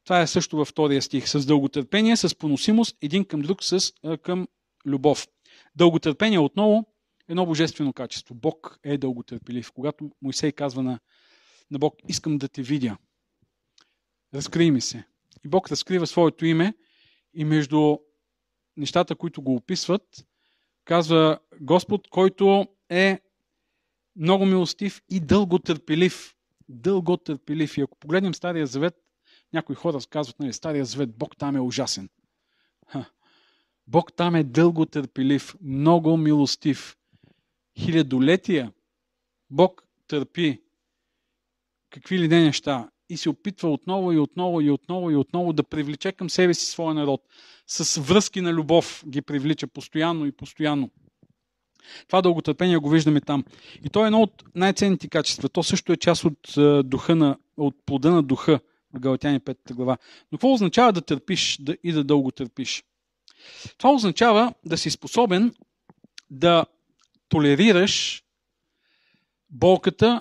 Това 0.06 0.20
е 0.20 0.26
също 0.26 0.56
във 0.56 0.68
втория 0.68 1.02
стих. 1.02 1.28
С 1.28 1.46
дълготърпение, 1.46 2.16
с 2.16 2.38
поносимост 2.38 2.96
един 3.02 3.24
към 3.24 3.40
друг 3.40 3.64
с, 3.64 3.92
към 4.22 4.48
любов. 4.86 5.28
Дълготърпение 5.76 6.38
отново 6.38 6.86
е 7.28 7.32
едно 7.32 7.46
божествено 7.46 7.92
качество. 7.92 8.34
Бог 8.34 8.78
е 8.84 8.98
дълготърпелив. 8.98 9.72
Когато 9.72 10.10
Моисей 10.22 10.52
казва 10.52 10.82
на, 10.82 10.98
на 11.70 11.78
Бог, 11.78 11.94
искам 12.08 12.38
да 12.38 12.48
те 12.48 12.62
видя, 12.62 12.96
разкрий 14.34 14.70
ми 14.70 14.80
се. 14.80 15.04
И 15.44 15.48
Бог 15.48 15.70
разкрива 15.70 16.06
своето 16.06 16.46
име 16.46 16.74
и 17.34 17.44
между 17.44 17.98
нещата, 18.76 19.14
които 19.14 19.42
го 19.42 19.54
описват, 19.54 20.26
казва 20.84 21.38
Господ, 21.60 22.08
който 22.08 22.66
е 22.90 23.20
много 24.16 24.46
милостив 24.46 25.02
и 25.10 25.20
дълготърпелив. 25.20 26.34
Дълготърпелив. 26.68 27.78
И 27.78 27.80
ако 27.80 27.98
погледнем 27.98 28.34
Стария 28.34 28.66
Завет, 28.66 29.05
някои 29.52 29.76
хора 29.76 29.98
казват, 30.11 30.40
нали, 30.40 30.52
Стария 30.52 30.85
Завет, 30.85 31.16
Бог 31.16 31.37
там 31.37 31.56
е 31.56 31.61
ужасен. 31.61 32.09
Ха. 32.87 33.04
Бог 33.87 34.12
там 34.12 34.35
е 34.35 34.44
дълготърпелив, 34.44 35.56
много 35.62 36.16
милостив. 36.16 36.96
Хилядолетия 37.78 38.72
Бог 39.50 39.82
търпи 40.09 40.61
какви 41.90 42.18
ли 42.18 42.28
не 42.28 42.40
неща 42.40 42.88
и 43.09 43.16
се 43.16 43.28
опитва 43.28 43.72
отново 43.72 44.12
и 44.12 44.18
отново 44.18 44.61
и 44.61 44.70
отново 44.70 45.11
и 45.11 45.16
отново 45.16 45.52
да 45.52 45.62
привлече 45.62 46.12
към 46.12 46.30
себе 46.30 46.54
си 46.54 46.66
своя 46.66 46.94
народ. 46.94 47.22
С 47.66 48.00
връзки 48.00 48.40
на 48.40 48.52
любов 48.52 49.04
ги 49.09 49.22
привлича 49.22 49.66
постоянно 49.66 50.26
и 50.26 50.32
постоянно. 50.32 50.90
Това 52.06 52.22
дълготърпение 52.22 52.76
го 52.76 52.90
виждаме 52.90 53.20
там. 53.20 53.44
И 53.85 53.88
то 53.88 54.04
е 54.04 54.06
едно 54.06 54.22
от 54.22 54.44
най-ценните 54.54 55.09
качества. 55.09 55.48
То 55.48 55.62
също 55.62 55.92
е 55.92 55.96
част 55.96 56.24
от, 56.24 56.56
е, 56.56 56.82
духа 56.82 57.16
на, 57.16 57.37
от 57.56 57.76
плода 57.87 58.11
на 58.11 58.22
духа 58.22 58.61
Галатяни 58.98 59.40
5 59.40 59.74
глава. 59.74 59.96
Но 60.32 60.38
какво 60.38 60.52
означава 60.52 60.92
да 60.92 61.02
търпиш 61.02 61.59
да, 61.61 61.76
и 61.82 61.92
да 61.92 62.04
дълго 62.04 62.30
търпиш? 62.30 62.85
Това 63.78 63.90
означава 63.90 64.54
да 64.64 64.78
си 64.78 64.90
способен 64.90 65.54
да 66.30 66.66
толерираш 67.28 68.24
болката, 69.50 70.20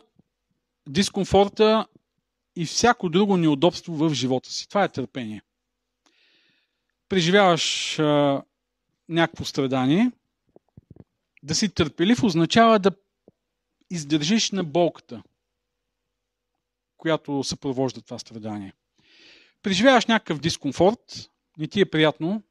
дискомфорта 0.90 1.88
и 2.56 2.66
всяко 2.66 3.10
друго 3.10 3.38
неудобство 3.38 3.94
в 3.96 4.14
живота 4.14 4.52
си. 4.52 4.70
Това 4.70 4.84
е 4.84 4.90
търпение. 4.90 5.42
Преживяваш 7.10 8.00
а, 8.00 8.44
някакво 9.10 9.46
страдание. 9.46 10.12
Да 11.44 11.56
си 11.56 11.70
търпелив 11.70 12.24
означава 12.24 12.80
да 12.80 12.92
издържиш 13.90 14.52
на 14.52 14.64
болката, 14.64 15.24
която 17.06 17.44
съпровожда 17.44 18.02
това 18.02 18.20
страдание. 18.20 18.74
Преживяваш 19.64 20.06
някакъв 20.06 20.40
дискомфорт, 20.40 21.32
не 21.58 21.68
ти 21.68 21.82
е 21.82 21.86
приятно 21.86 22.44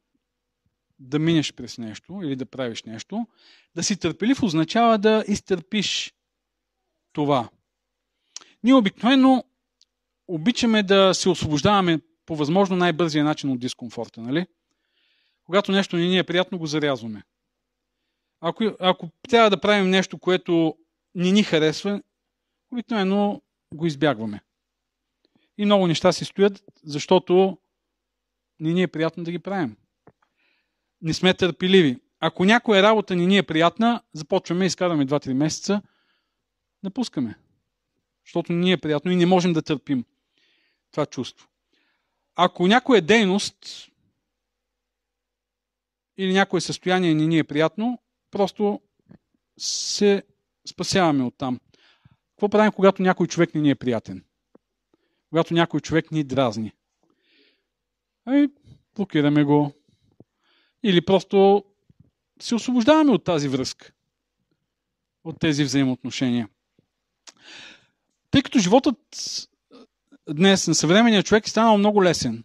да 0.99 1.19
минеш 1.19 1.53
през 1.53 1.79
нещо 1.79 2.21
или 2.23 2.37
да 2.37 2.47
правиш 2.47 2.83
нещо. 2.83 3.27
Да 3.75 3.83
си 3.83 3.97
търпелив 3.97 4.43
означава 4.43 4.99
да 4.99 5.25
изтърпиш 5.29 6.15
това. 7.13 7.49
Ние 8.63 8.75
обикновено 8.75 9.45
обичаме 10.29 10.83
да 10.83 11.15
се 11.15 11.29
освобождаваме 11.29 12.01
по 12.27 12.37
възможно 12.37 12.77
най-бързия 12.77 13.25
начин 13.25 13.51
от 13.51 13.61
дискомфорта, 13.61 14.21
нали? 14.21 14.47
Когато 15.45 15.73
нещо 15.73 15.97
не 15.97 16.07
ни 16.07 16.19
е 16.19 16.25
приятно, 16.25 16.59
го 16.59 16.67
зарязваме. 16.67 17.23
Ако, 18.41 18.65
ако 18.81 19.11
трябва 19.29 19.51
да 19.51 19.61
правим 19.61 19.91
нещо, 19.91 20.19
което 20.19 20.77
не 21.15 21.33
ни 21.33 21.43
харесва, 21.43 22.03
обикновено 22.73 23.41
го 23.75 23.87
избягваме. 23.87 24.41
И 25.59 25.65
много 25.65 25.87
неща 25.87 26.13
се 26.13 26.25
стоят, 26.25 26.65
защото 26.85 27.59
не 28.61 28.73
ни 28.73 28.83
е 28.83 28.89
приятно 28.89 29.25
да 29.25 29.31
ги 29.31 29.39
правим. 29.39 29.77
Не 31.03 31.15
сме 31.15 31.35
търпеливи. 31.35 32.01
Ако 32.21 32.45
някоя 32.45 32.83
работа 32.83 33.17
не 33.17 33.27
ни 33.27 33.39
е 33.39 33.43
приятна, 33.43 34.03
започваме, 34.13 34.67
изкарваме 34.67 35.07
2-3 35.07 35.33
месеца, 35.33 35.83
напускаме. 36.83 37.39
Защото 38.27 38.53
не 38.53 38.59
ни 38.59 38.73
е 38.73 38.77
приятно 38.77 39.11
и 39.11 39.17
не 39.17 39.27
можем 39.27 39.53
да 39.53 39.63
търпим 39.63 40.05
това 40.91 41.07
чувство. 41.07 41.49
Ако 42.35 42.67
някоя 42.67 43.03
дейност 43.03 43.89
или 46.17 46.33
някое 46.33 46.61
състояние 46.61 47.15
не 47.15 47.27
ни 47.27 47.39
е 47.39 47.45
приятно, 47.45 47.99
просто 48.31 48.81
се 49.59 50.23
спасяваме 50.69 51.25
от 51.25 51.35
там. 51.39 51.61
Какво 52.45 52.59
правим, 52.59 52.73
когато 52.73 53.03
някой 53.03 53.27
човек 53.27 53.55
не 53.55 53.61
ни 53.61 53.71
е 53.71 53.75
приятен? 53.75 54.25
Когато 55.31 55.55
някой 55.55 55.81
човек 55.81 56.11
ни 56.11 56.25
дразни? 56.25 56.73
Ами, 58.25 58.49
блокираме 58.95 59.45
го. 59.45 59.73
Или 60.83 61.05
просто 61.05 61.65
се 62.41 62.55
освобождаваме 62.55 63.13
от 63.13 63.25
тази 63.25 63.49
връзка. 63.49 63.93
От 65.25 65.41
тези 65.41 65.65
взаимоотношения. 65.65 66.49
Тъй 68.31 68.43
като 68.43 68.59
животът 68.59 68.99
днес 70.29 70.69
на 70.69 70.75
съвременния 70.75 71.23
човек 71.23 71.47
е 71.47 71.51
станал 71.51 71.79
много 71.79 72.05
лесен. 72.05 72.45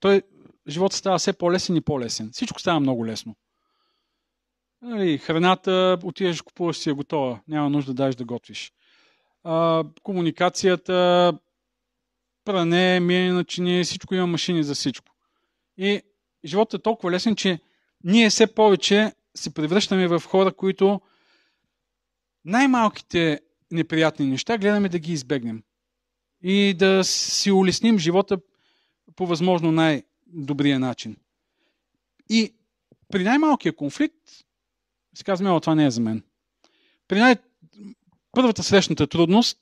Той, 0.00 0.22
живота 0.68 0.96
става 0.96 1.18
все 1.18 1.32
по-лесен 1.32 1.76
и 1.76 1.80
по-лесен. 1.80 2.30
Всичко 2.32 2.60
става 2.60 2.80
много 2.80 3.06
лесно. 3.06 3.36
Нали, 4.82 5.18
храната, 5.18 5.98
отиваш, 6.02 6.42
купуваш 6.42 6.76
си 6.76 6.88
я 6.88 6.94
готова. 6.94 7.40
Няма 7.48 7.70
нужда 7.70 7.94
да 7.94 8.10
да 8.10 8.24
готвиш. 8.24 8.72
А, 9.44 9.84
комуникацията, 10.02 11.32
пране, 12.44 13.00
миене 13.00 13.32
на 13.32 13.44
всичко 13.84 14.14
има 14.14 14.26
машини 14.26 14.64
за 14.64 14.74
всичко. 14.74 15.14
И 15.76 16.02
животът 16.44 16.78
е 16.78 16.82
толкова 16.82 17.10
лесен, 17.10 17.36
че 17.36 17.58
ние 18.04 18.30
все 18.30 18.54
повече 18.54 19.12
се 19.34 19.54
превръщаме 19.54 20.08
в 20.08 20.22
хора, 20.26 20.52
които 20.52 21.00
най-малките 22.44 23.40
неприятни 23.70 24.26
неща 24.26 24.58
гледаме 24.58 24.88
да 24.88 24.98
ги 24.98 25.12
избегнем. 25.12 25.62
И 26.42 26.74
да 26.74 27.04
си 27.04 27.52
улесним 27.52 27.98
живота 27.98 28.38
по 29.16 29.26
възможно 29.26 29.72
най-добрия 29.72 30.80
начин. 30.80 31.16
И 32.30 32.54
при 33.08 33.24
най-малкия 33.24 33.76
конфликт 33.76 34.28
си 35.14 35.24
казваме, 35.24 35.50
о, 35.50 35.60
това 35.60 35.74
не 35.74 35.86
е 35.86 35.90
за 35.90 36.00
мен. 36.00 36.24
При 37.08 37.18
най- 37.18 37.36
първата 38.32 38.62
срещната 38.62 39.06
трудност, 39.06 39.58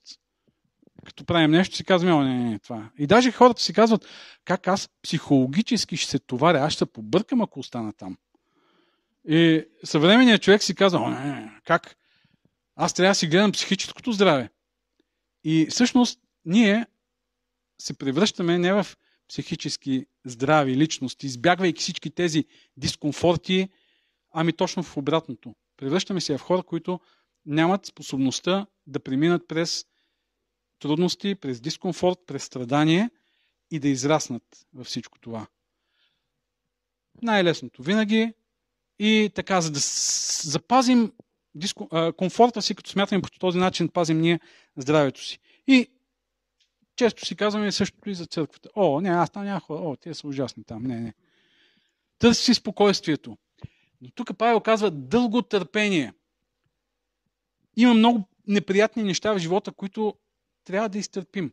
като 1.04 1.24
правим 1.24 1.50
нещо, 1.50 1.76
си 1.76 1.84
казваме, 1.84 2.24
не, 2.24 2.38
не, 2.38 2.50
не, 2.50 2.58
това. 2.58 2.90
И 2.98 3.06
даже 3.06 3.32
хората 3.32 3.62
си 3.62 3.72
казват, 3.72 4.06
как 4.44 4.68
аз 4.68 4.88
психологически 5.02 5.96
ще 5.96 6.10
се 6.10 6.18
товаря, 6.18 6.58
аз 6.58 6.72
ще 6.72 6.86
побъркам, 6.86 7.40
ако 7.40 7.60
остана 7.60 7.92
там. 7.92 8.16
И 9.28 9.64
съвременният 9.84 10.42
човек 10.42 10.62
си 10.62 10.74
казва, 10.74 10.98
о, 10.98 11.10
не, 11.10 11.24
не, 11.24 11.60
как? 11.64 11.96
Аз 12.76 12.94
трябва 12.94 13.10
да 13.10 13.14
си 13.14 13.26
гледам 13.26 13.52
психическото 13.52 14.12
здраве. 14.12 14.50
И 15.44 15.66
всъщност 15.70 16.20
ние 16.44 16.86
се 17.78 17.98
превръщаме 17.98 18.58
не 18.58 18.72
в 18.72 18.86
психически 19.28 20.06
здрави 20.24 20.76
личности, 20.76 21.26
избягвайки 21.26 21.80
всички 21.80 22.10
тези 22.10 22.44
дискомфорти, 22.76 23.68
ами 24.32 24.52
точно 24.52 24.82
в 24.82 24.96
обратното. 24.96 25.54
Превръщаме 25.76 26.20
се 26.20 26.38
в 26.38 26.40
хора, 26.40 26.62
които 26.62 27.00
нямат 27.46 27.86
способността 27.86 28.66
да 28.86 29.00
преминат 29.00 29.48
през 29.48 29.86
трудности, 30.78 31.34
през 31.34 31.60
дискомфорт, 31.60 32.18
през 32.26 32.44
страдание 32.44 33.10
и 33.70 33.78
да 33.78 33.88
израснат 33.88 34.66
във 34.74 34.86
всичко 34.86 35.18
това. 35.18 35.46
Най-лесното 37.22 37.82
винаги 37.82 38.32
и 38.98 39.30
така, 39.34 39.60
за 39.60 39.70
да 39.70 39.80
запазим 40.50 41.12
диско, 41.54 41.88
а, 41.92 42.12
комфорта 42.12 42.62
си, 42.62 42.74
като 42.74 42.90
смятаме 42.90 43.22
по 43.22 43.38
този 43.38 43.58
начин, 43.58 43.88
пазим 43.88 44.20
ние 44.20 44.40
здравето 44.76 45.24
си. 45.24 45.38
И 45.66 45.86
често 46.96 47.26
си 47.26 47.36
казваме 47.36 47.72
същото 47.72 48.10
и 48.10 48.14
за 48.14 48.26
църквата. 48.26 48.68
О, 48.74 49.00
не, 49.00 49.08
аз 49.08 49.30
там 49.30 49.44
няма 49.44 49.60
хора. 49.60 49.80
О, 49.82 49.96
те 49.96 50.14
са 50.14 50.26
ужасни 50.26 50.64
там. 50.64 50.82
Не, 50.82 51.00
не. 51.00 51.14
Търси 52.18 52.42
си 52.44 52.54
спокойствието. 52.54 53.36
Но 54.00 54.10
тук 54.10 54.38
Павел 54.38 54.60
казва 54.60 54.90
дълго 54.90 55.42
търпение. 55.42 56.12
Има 57.76 57.94
много 57.94 58.28
неприятни 58.46 59.02
неща 59.02 59.32
в 59.32 59.38
живота, 59.38 59.72
които 59.72 60.14
трябва 60.64 60.88
да 60.88 60.98
изтърпим. 60.98 61.52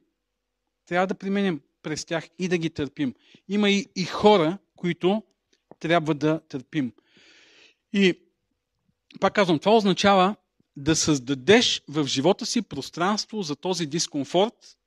Трябва 0.85 1.07
да 1.07 1.15
применим 1.15 1.61
през 1.81 2.05
тях 2.05 2.29
и 2.39 2.47
да 2.47 2.57
ги 2.57 2.69
търпим. 2.69 3.15
Има 3.47 3.69
и, 3.69 3.87
и 3.95 4.05
хора, 4.05 4.57
които 4.75 5.23
трябва 5.79 6.13
да 6.13 6.39
търпим. 6.39 6.93
И 7.93 8.19
пак 9.19 9.33
казвам, 9.33 9.59
това 9.59 9.75
означава 9.75 10.35
да 10.75 10.95
създадеш 10.95 11.81
в 11.87 12.07
живота 12.07 12.45
си 12.45 12.61
пространство 12.61 13.41
за 13.41 13.55
този 13.55 13.85
дискомфорт 13.85 14.77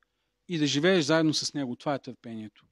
и 0.48 0.58
да 0.58 0.66
живееш 0.66 1.04
заедно 1.04 1.34
с 1.34 1.54
него. 1.54 1.76
Това 1.76 1.94
е 1.94 1.98
търпението. 1.98 2.66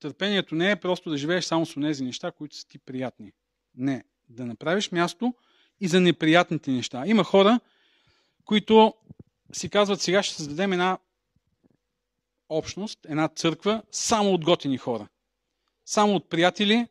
Търпението 0.00 0.54
не 0.54 0.70
е 0.70 0.80
просто 0.80 1.10
да 1.10 1.16
живееш 1.16 1.44
само 1.44 1.66
с 1.66 1.74
тези 1.74 2.04
неща, 2.04 2.32
които 2.32 2.56
са 2.56 2.66
ти 2.66 2.78
приятни. 2.78 3.32
Не. 3.74 4.04
Да 4.28 4.46
направиш 4.46 4.90
място 4.90 5.34
и 5.80 5.88
за 5.88 6.00
неприятните 6.00 6.70
неща. 6.70 7.06
Има 7.06 7.24
хора, 7.24 7.60
които 8.44 8.94
си 9.52 9.68
казват, 9.68 10.00
сега 10.00 10.22
ще 10.22 10.34
създадем 10.34 10.72
една 10.72 10.98
общност, 12.48 12.98
една 13.08 13.28
църква, 13.28 13.82
само 13.90 14.34
от 14.34 14.44
готини 14.44 14.78
хора. 14.78 15.08
Само 15.86 16.14
от 16.14 16.28
приятели, 16.30 16.86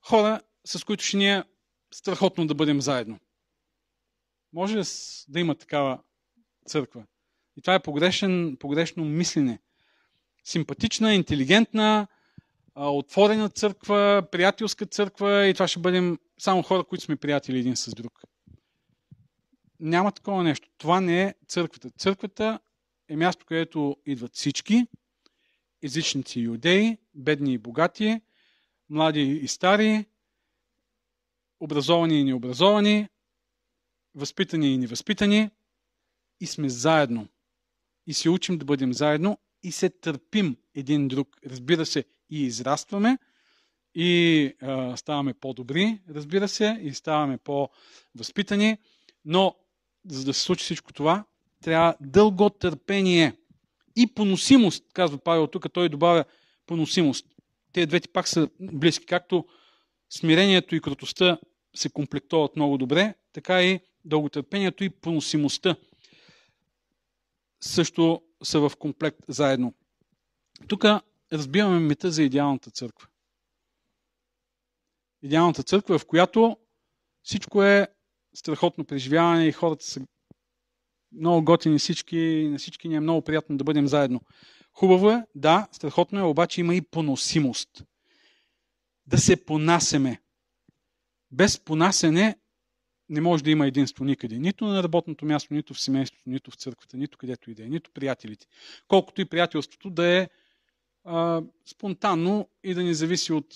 хора, 0.00 0.40
с 0.64 0.84
които 0.84 1.04
ще 1.04 1.16
ни 1.16 1.32
е 1.32 1.44
страхотно 1.94 2.46
да 2.46 2.54
бъдем 2.54 2.80
заедно. 2.80 3.18
Може 4.52 4.78
ли 4.78 4.82
да 5.28 5.40
има 5.40 5.54
такава 5.54 5.98
църква? 6.66 7.04
И 7.56 7.60
това 7.62 7.74
е 7.74 7.82
погрешен, 7.82 8.56
погрешно 8.60 9.04
мислене. 9.04 9.58
Симпатична, 10.44 11.14
интелигентна, 11.14 12.06
отворена 12.74 13.48
църква, 13.48 14.22
приятелска 14.32 14.86
църква 14.86 15.46
и 15.46 15.54
това 15.54 15.68
ще 15.68 15.80
бъдем 15.80 16.18
само 16.38 16.62
хора, 16.62 16.84
които 16.84 17.04
сме 17.04 17.16
приятели 17.16 17.58
един 17.58 17.76
с 17.76 17.94
друг. 17.94 18.22
Няма 19.80 20.12
такова 20.12 20.42
нещо. 20.42 20.68
Това 20.78 21.00
не 21.00 21.22
е 21.22 21.34
църквата. 21.48 21.90
Църквата 21.90 22.60
е 23.08 23.16
място, 23.16 23.46
където 23.46 23.96
идват 24.06 24.34
всички, 24.34 24.86
езичници 25.82 26.40
и 26.40 26.42
юдеи, 26.42 26.98
бедни 27.14 27.52
и 27.52 27.58
богати, 27.58 28.20
млади 28.88 29.20
и 29.20 29.48
стари, 29.48 30.04
образовани 31.60 32.20
и 32.20 32.24
необразовани, 32.24 33.08
възпитани 34.14 34.74
и 34.74 34.78
невъзпитани 34.78 35.50
и 36.40 36.46
сме 36.46 36.68
заедно. 36.68 37.28
И 38.06 38.14
се 38.14 38.30
учим 38.30 38.58
да 38.58 38.64
бъдем 38.64 38.92
заедно 38.92 39.38
и 39.62 39.72
се 39.72 39.90
търпим 39.90 40.56
един 40.74 41.08
друг. 41.08 41.36
Разбира 41.46 41.86
се, 41.86 42.04
и 42.32 42.42
израстваме, 42.42 43.18
и 43.94 44.52
а, 44.62 44.96
ставаме 44.96 45.34
по-добри, 45.34 45.98
разбира 46.08 46.48
се, 46.48 46.78
и 46.82 46.94
ставаме 46.94 47.38
по-възпитани, 47.38 48.78
но 49.24 49.54
за 50.08 50.24
да 50.24 50.34
се 50.34 50.40
случи 50.40 50.64
всичко 50.64 50.92
това, 50.92 51.24
трябва 51.62 51.94
дълго 52.00 52.50
търпение 52.50 53.32
и 53.96 54.06
поносимост, 54.06 54.84
казва 54.92 55.18
Павел 55.18 55.46
тук, 55.46 55.72
той 55.72 55.88
добавя 55.88 56.24
поносимост. 56.66 57.26
Те 57.72 57.86
двете 57.86 58.08
пак 58.08 58.28
са 58.28 58.48
близки, 58.60 59.06
както 59.06 59.46
смирението 60.10 60.74
и 60.74 60.80
крутостта 60.80 61.38
се 61.74 61.90
комплектуват 61.90 62.56
много 62.56 62.78
добре, 62.78 63.14
така 63.32 63.62
и 63.62 63.80
дълготърпението 64.04 64.84
и 64.84 64.90
поносимостта 64.90 65.76
също 67.60 68.22
са 68.42 68.60
в 68.60 68.72
комплект 68.78 69.18
заедно. 69.28 69.74
Тук 70.68 70.84
разбиваме 71.32 71.80
мита 71.80 72.10
за 72.10 72.22
идеалната 72.22 72.70
църква. 72.70 73.08
Идеалната 75.22 75.62
църква, 75.62 75.98
в 75.98 76.06
която 76.06 76.56
всичко 77.22 77.62
е 77.62 77.88
страхотно 78.34 78.84
преживяване 78.84 79.46
и 79.46 79.52
хората 79.52 79.84
са 79.84 80.00
много 81.12 81.44
готини 81.44 81.78
всички, 81.78 82.48
на 82.50 82.58
всички 82.58 82.88
ни 82.88 82.94
е 82.94 83.00
много 83.00 83.22
приятно 83.22 83.56
да 83.56 83.64
бъдем 83.64 83.88
заедно. 83.88 84.20
Хубаво 84.72 85.10
е, 85.10 85.26
да, 85.34 85.68
страхотно 85.72 86.18
е, 86.18 86.22
обаче 86.22 86.60
има 86.60 86.74
и 86.74 86.82
поносимост. 86.82 87.84
Да 89.06 89.18
се 89.18 89.44
понасеме. 89.44 90.22
Без 91.30 91.58
понасене 91.64 92.36
не 93.08 93.20
може 93.20 93.44
да 93.44 93.50
има 93.50 93.66
единство 93.66 94.04
никъде. 94.04 94.38
Нито 94.38 94.64
на 94.64 94.82
работното 94.82 95.26
място, 95.26 95.54
нито 95.54 95.74
в 95.74 95.80
семейството, 95.80 96.30
нито 96.30 96.50
в 96.50 96.54
църквата, 96.54 96.96
нито 96.96 97.18
където 97.18 97.50
и 97.50 97.54
да 97.54 97.64
е, 97.64 97.68
нито 97.68 97.90
приятелите. 97.90 98.46
Колкото 98.88 99.20
и 99.20 99.24
приятелството 99.28 99.90
да 99.90 100.06
е 100.06 100.28
а, 101.04 101.42
спонтанно 101.64 102.48
и 102.64 102.74
да 102.74 102.82
не 102.82 102.94
зависи 102.94 103.32
от 103.32 103.54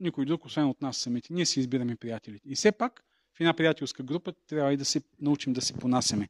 никой 0.00 0.24
друг, 0.24 0.44
освен 0.44 0.68
от 0.68 0.82
нас 0.82 0.96
самите. 0.96 1.32
Ние 1.32 1.46
си 1.46 1.60
избираме 1.60 1.96
приятелите. 1.96 2.48
И 2.48 2.54
все 2.54 2.72
пак 2.72 3.04
в 3.34 3.40
една 3.40 3.52
приятелска 3.52 4.02
група 4.02 4.32
трябва 4.32 4.72
и 4.72 4.76
да 4.76 4.84
се 4.84 5.02
научим 5.20 5.52
да 5.52 5.60
се 5.60 5.72
понасяме. 5.72 6.28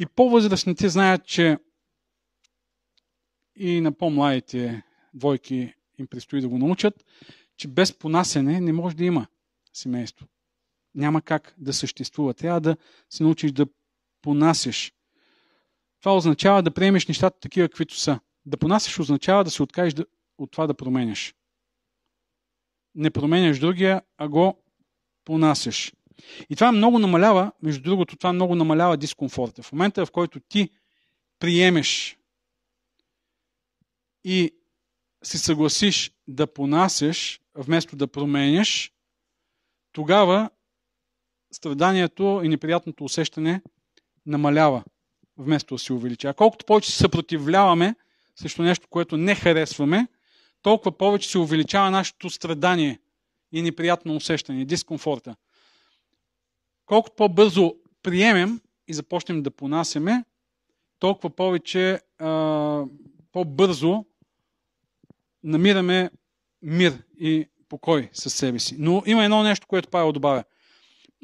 И 0.00 0.06
по-възрастните 0.06 0.88
знаят, 0.88 1.26
че 1.26 1.58
и 3.56 3.80
на 3.80 3.92
по-младите 3.92 4.82
двойки 5.14 5.74
им 5.98 6.06
предстои 6.06 6.40
да 6.40 6.48
го 6.48 6.58
научат, 6.58 7.04
че 7.56 7.68
без 7.68 7.92
понасене 7.92 8.60
не 8.60 8.72
може 8.72 8.96
да 8.96 9.04
има 9.04 9.26
семейство. 9.72 10.26
Няма 10.94 11.22
как 11.22 11.54
да 11.58 11.72
съществува. 11.72 12.34
Трябва 12.34 12.60
да 12.60 12.76
се 13.10 13.22
научиш 13.22 13.52
да 13.52 13.66
понасяш. 14.22 14.92
Това 16.00 16.16
означава 16.16 16.62
да 16.62 16.70
приемеш 16.70 17.06
нещата 17.06 17.40
такива, 17.40 17.68
каквито 17.68 17.96
са. 17.96 18.20
Да 18.46 18.56
понасяш 18.56 18.98
означава 18.98 19.44
да 19.44 19.50
се 19.50 19.62
откажеш 19.62 19.94
от 20.38 20.50
това 20.50 20.66
да 20.66 20.74
променяш. 20.74 21.34
Не 22.94 23.10
променяш 23.10 23.58
другия, 23.58 24.02
а 24.18 24.28
го 24.28 24.62
понасяш. 25.24 25.92
И 26.50 26.54
това 26.54 26.72
много 26.72 26.98
намалява, 26.98 27.52
между 27.62 27.82
другото, 27.82 28.16
това 28.16 28.32
много 28.32 28.54
намалява 28.54 28.96
дискомфорта. 28.96 29.62
В 29.62 29.72
момента, 29.72 30.06
в 30.06 30.10
който 30.10 30.40
ти 30.40 30.70
приемеш 31.38 32.18
и 34.24 34.54
се 35.22 35.38
съгласиш 35.38 36.12
да 36.28 36.46
понасяш, 36.46 37.40
вместо 37.54 37.96
да 37.96 38.06
променяш, 38.06 38.92
тогава 39.92 40.50
страданието 41.52 42.40
и 42.44 42.48
неприятното 42.48 43.04
усещане 43.04 43.62
намалява, 44.26 44.84
вместо 45.36 45.74
да 45.74 45.78
се 45.78 45.92
увеличава. 45.92 46.34
Колкото 46.34 46.66
повече 46.66 46.90
се 46.90 46.98
съпротивляваме 46.98 47.94
срещу 48.40 48.62
нещо, 48.62 48.88
което 48.90 49.16
не 49.16 49.34
харесваме, 49.34 50.06
толкова 50.62 50.98
повече 50.98 51.30
се 51.30 51.38
увеличава 51.38 51.90
нашето 51.90 52.30
страдание 52.30 52.98
и 53.52 53.62
неприятно 53.62 54.16
усещане, 54.16 54.64
дискомфорта. 54.64 55.36
Колкото 56.86 57.16
по-бързо 57.16 57.74
приемем 58.02 58.60
и 58.88 58.94
започнем 58.94 59.42
да 59.42 59.50
понасяме, 59.50 60.24
толкова 60.98 61.30
повече, 61.30 62.00
по-бързо 63.32 64.04
намираме 65.44 66.10
мир 66.62 67.02
и 67.20 67.46
покой 67.68 68.10
със 68.12 68.34
себе 68.34 68.58
си. 68.58 68.76
Но 68.78 69.02
има 69.06 69.24
едно 69.24 69.42
нещо, 69.42 69.66
което 69.66 69.88
Павел 69.88 70.12
добавя. 70.12 70.44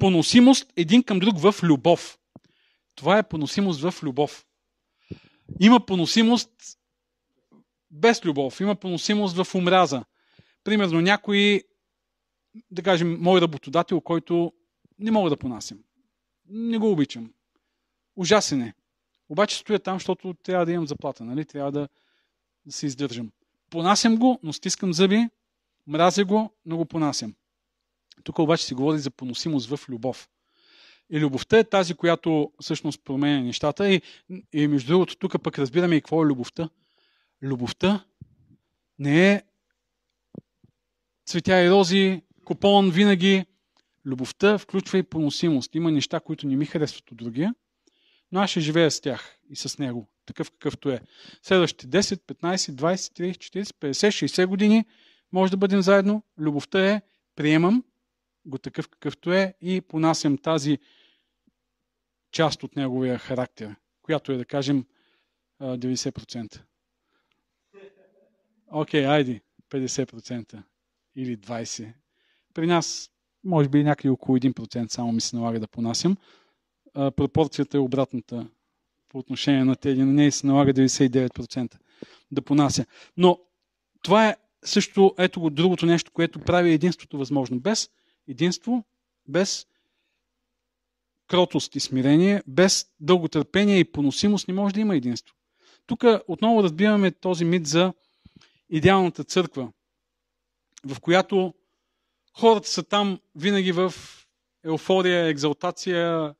Поносимост 0.00 0.72
един 0.76 1.02
към 1.02 1.18
друг 1.18 1.38
в 1.38 1.54
любов. 1.62 2.18
Това 2.94 3.18
е 3.18 3.28
поносимост 3.28 3.80
в 3.80 4.02
любов. 4.02 4.46
Има 5.60 5.86
поносимост 5.86 6.75
без 7.90 8.24
любов, 8.24 8.60
има 8.60 8.76
поносимост 8.76 9.36
в 9.36 9.54
омраза. 9.54 10.04
Примерно 10.64 11.00
някой, 11.00 11.62
да 12.70 12.82
кажем, 12.82 13.16
мой 13.20 13.40
работодател, 13.40 14.00
който 14.00 14.52
не 14.98 15.10
мога 15.10 15.30
да 15.30 15.36
понасям. 15.36 15.78
Не 16.48 16.78
го 16.78 16.90
обичам. 16.90 17.32
Ужасен 18.16 18.62
е. 18.62 18.74
Обаче 19.28 19.56
стоя 19.56 19.78
там, 19.78 19.96
защото 19.96 20.34
трябва 20.34 20.66
да 20.66 20.72
имам 20.72 20.86
заплата, 20.86 21.24
нали? 21.24 21.44
Трябва 21.44 21.72
да, 21.72 21.88
да 22.66 22.72
се 22.72 22.86
издържам. 22.86 23.30
Понасям 23.70 24.16
го, 24.16 24.40
но 24.42 24.52
стискам 24.52 24.92
зъби, 24.92 25.28
мразя 25.86 26.24
го, 26.24 26.50
но 26.66 26.76
го 26.76 26.84
понасям. 26.84 27.34
Тук 28.24 28.38
обаче 28.38 28.64
се 28.64 28.74
говори 28.74 28.98
за 28.98 29.10
поносимост 29.10 29.68
в 29.68 29.88
любов. 29.88 30.28
И 31.10 31.20
любовта 31.20 31.58
е 31.58 31.64
тази, 31.64 31.94
която 31.94 32.52
всъщност 32.60 33.04
променя 33.04 33.40
нещата. 33.40 33.90
И, 33.90 34.02
и 34.52 34.68
между 34.68 34.88
другото, 34.88 35.16
тук 35.16 35.42
пък 35.42 35.58
разбираме 35.58 35.96
и 35.96 36.00
какво 36.00 36.22
е 36.22 36.26
любовта. 36.26 36.68
Любовта 37.42 38.04
не 38.98 39.32
е 39.32 39.42
цветя 41.26 41.64
и 41.64 41.70
рози, 41.70 42.22
купон 42.44 42.90
винаги. 42.90 43.44
Любовта 44.06 44.58
включва 44.58 44.98
и 44.98 45.02
поносимост. 45.02 45.74
Има 45.74 45.90
неща, 45.90 46.20
които 46.20 46.46
не 46.46 46.56
ми 46.56 46.66
харесват 46.66 47.10
от 47.10 47.16
другия, 47.16 47.54
но 48.32 48.40
аз 48.40 48.50
ще 48.50 48.60
живея 48.60 48.90
с 48.90 49.00
тях 49.00 49.38
и 49.50 49.56
с 49.56 49.78
него, 49.78 50.08
такъв 50.26 50.50
какъвто 50.50 50.90
е. 50.90 51.00
Следващите 51.42 51.86
10, 51.86 52.34
15, 52.34 52.56
20, 52.56 52.94
30, 52.96 53.62
40, 53.62 53.62
50, 53.62 54.26
60 54.26 54.46
години 54.46 54.84
може 55.32 55.50
да 55.50 55.56
бъдем 55.56 55.82
заедно. 55.82 56.22
Любовта 56.38 56.90
е 56.90 57.02
приемам 57.36 57.84
го 58.46 58.58
такъв 58.58 58.88
какъвто 58.88 59.32
е 59.32 59.54
и 59.60 59.80
понасям 59.80 60.38
тази 60.38 60.78
част 62.32 62.62
от 62.62 62.76
неговия 62.76 63.18
характер, 63.18 63.76
която 64.02 64.32
е 64.32 64.36
да 64.36 64.44
кажем 64.44 64.86
90%. 65.60 66.62
Окей, 68.70 69.02
okay, 69.02 69.10
айди, 69.10 69.40
50% 69.70 70.62
или 71.16 71.36
20%. 71.36 71.92
При 72.54 72.66
нас, 72.66 73.10
може 73.44 73.68
би 73.68 73.84
някъде 73.84 74.08
около 74.08 74.38
1% 74.38 74.88
само 74.88 75.12
ми 75.12 75.20
се 75.20 75.36
налага 75.36 75.60
да 75.60 75.68
понасям. 75.68 76.16
пропорцията 76.94 77.76
е 77.76 77.80
обратната 77.80 78.48
по 79.08 79.18
отношение 79.18 79.64
на 79.64 79.76
тези. 79.76 80.00
На 80.00 80.12
нея 80.12 80.32
се 80.32 80.46
налага 80.46 80.74
99% 80.74 81.76
да 82.30 82.42
понася. 82.42 82.86
Но 83.16 83.38
това 84.02 84.28
е 84.28 84.36
също 84.64 85.14
ето 85.18 85.40
го 85.40 85.50
другото 85.50 85.86
нещо, 85.86 86.12
което 86.12 86.38
прави 86.38 86.72
единството 86.72 87.18
възможно. 87.18 87.60
Без 87.60 87.90
единство, 88.28 88.84
без 89.28 89.66
кротост 91.26 91.76
и 91.76 91.80
смирение, 91.80 92.42
без 92.46 92.86
дълготърпение 93.00 93.78
и 93.78 93.84
поносимост 93.84 94.48
не 94.48 94.54
може 94.54 94.74
да 94.74 94.80
има 94.80 94.96
единство. 94.96 95.34
Тук 95.86 96.04
отново 96.28 96.62
разбиваме 96.62 97.10
този 97.10 97.44
мит 97.44 97.66
за 97.66 97.92
идеалната 98.70 99.24
църква, 99.24 99.72
в 100.86 101.00
която 101.00 101.54
хората 102.38 102.68
са 102.68 102.82
там 102.82 103.20
винаги 103.34 103.72
в 103.72 103.94
еуфория, 104.64 105.26
екзалтация 105.26 106.34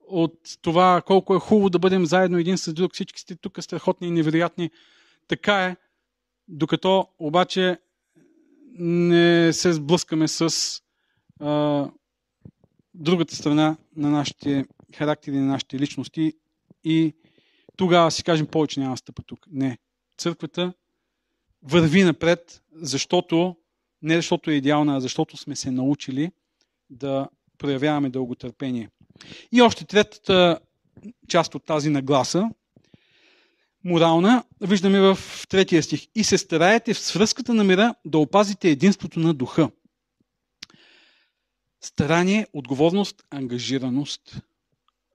от 0.00 0.38
това 0.62 1.02
колко 1.06 1.34
е 1.34 1.38
хубаво 1.38 1.70
да 1.70 1.78
бъдем 1.78 2.06
заедно 2.06 2.38
един 2.38 2.58
с 2.58 2.72
друг. 2.72 2.94
Всички 2.94 3.20
сте 3.20 3.36
тук 3.36 3.58
страхотни 3.62 4.08
и 4.08 4.10
невероятни. 4.10 4.70
Така 5.28 5.64
е, 5.64 5.76
докато 6.48 7.08
обаче 7.18 7.78
не 8.78 9.52
се 9.52 9.72
сблъскаме 9.72 10.28
с 10.28 10.50
а, 11.40 11.88
другата 12.94 13.36
страна 13.36 13.76
на 13.96 14.10
нашите 14.10 14.66
характери, 14.94 15.36
на 15.36 15.46
нашите 15.46 15.78
личности 15.78 16.32
и 16.84 17.14
тогава 17.76 18.10
си 18.10 18.24
кажем 18.24 18.46
повече 18.46 18.80
няма 18.80 18.96
стъпа 18.96 19.22
тук. 19.22 19.46
Не. 19.50 19.78
Църквата 20.18 20.72
върви 21.62 22.02
напред, 22.02 22.62
защото 22.72 23.56
не 24.02 24.16
защото 24.16 24.50
е 24.50 24.54
идеална, 24.54 24.96
а 24.96 25.00
защото 25.00 25.36
сме 25.36 25.56
се 25.56 25.70
научили 25.70 26.32
да 26.90 27.28
проявяваме 27.58 28.10
дълготърпение. 28.10 28.90
И 29.52 29.62
още 29.62 29.84
третата 29.84 30.60
част 31.28 31.54
от 31.54 31.64
тази 31.64 31.90
нагласа, 31.90 32.50
морална, 33.84 34.44
виждаме 34.60 35.00
в 35.00 35.18
третия 35.48 35.82
стих. 35.82 36.06
И 36.14 36.24
се 36.24 36.38
стараете 36.38 36.94
в 36.94 36.98
свръзката 36.98 37.54
на 37.54 37.64
мира 37.64 37.94
да 38.04 38.18
опазите 38.18 38.70
единството 38.70 39.20
на 39.20 39.34
духа. 39.34 39.70
Старание, 41.80 42.46
отговорност, 42.52 43.22
ангажираност 43.30 44.40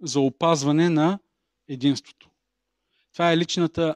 за 0.01 0.19
опазване 0.19 0.89
на 0.89 1.19
единството. 1.67 2.29
Това 3.13 3.31
е 3.31 3.37
личната 3.37 3.95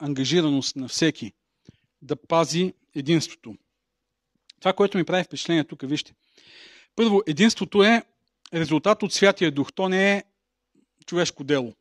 ангажираност 0.00 0.76
на 0.76 0.88
всеки 0.88 1.32
да 2.02 2.16
пази 2.16 2.74
единството. 2.94 3.54
Това, 4.60 4.72
което 4.72 4.98
ми 4.98 5.04
прави 5.04 5.24
впечатление 5.24 5.64
тук, 5.64 5.82
вижте. 5.82 6.14
Първо, 6.96 7.22
единството 7.26 7.82
е 7.82 8.02
резултат 8.54 9.02
от 9.02 9.12
Святия 9.12 9.52
Дух. 9.52 9.72
То 9.72 9.88
не 9.88 10.12
е 10.12 10.24
човешко 11.06 11.44
дело. 11.44 11.74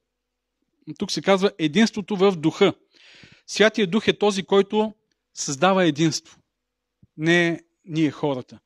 Тук 0.98 1.12
се 1.12 1.22
казва 1.22 1.52
единството 1.58 2.16
в 2.16 2.32
духа. 2.32 2.74
Святия 3.48 3.88
Дух 3.88 4.08
е 4.08 4.18
този, 4.18 4.44
който 4.44 4.94
създава 5.34 5.86
единство. 5.86 6.38
Не 7.18 7.64
ние 7.86 8.12
хората. 8.12 8.60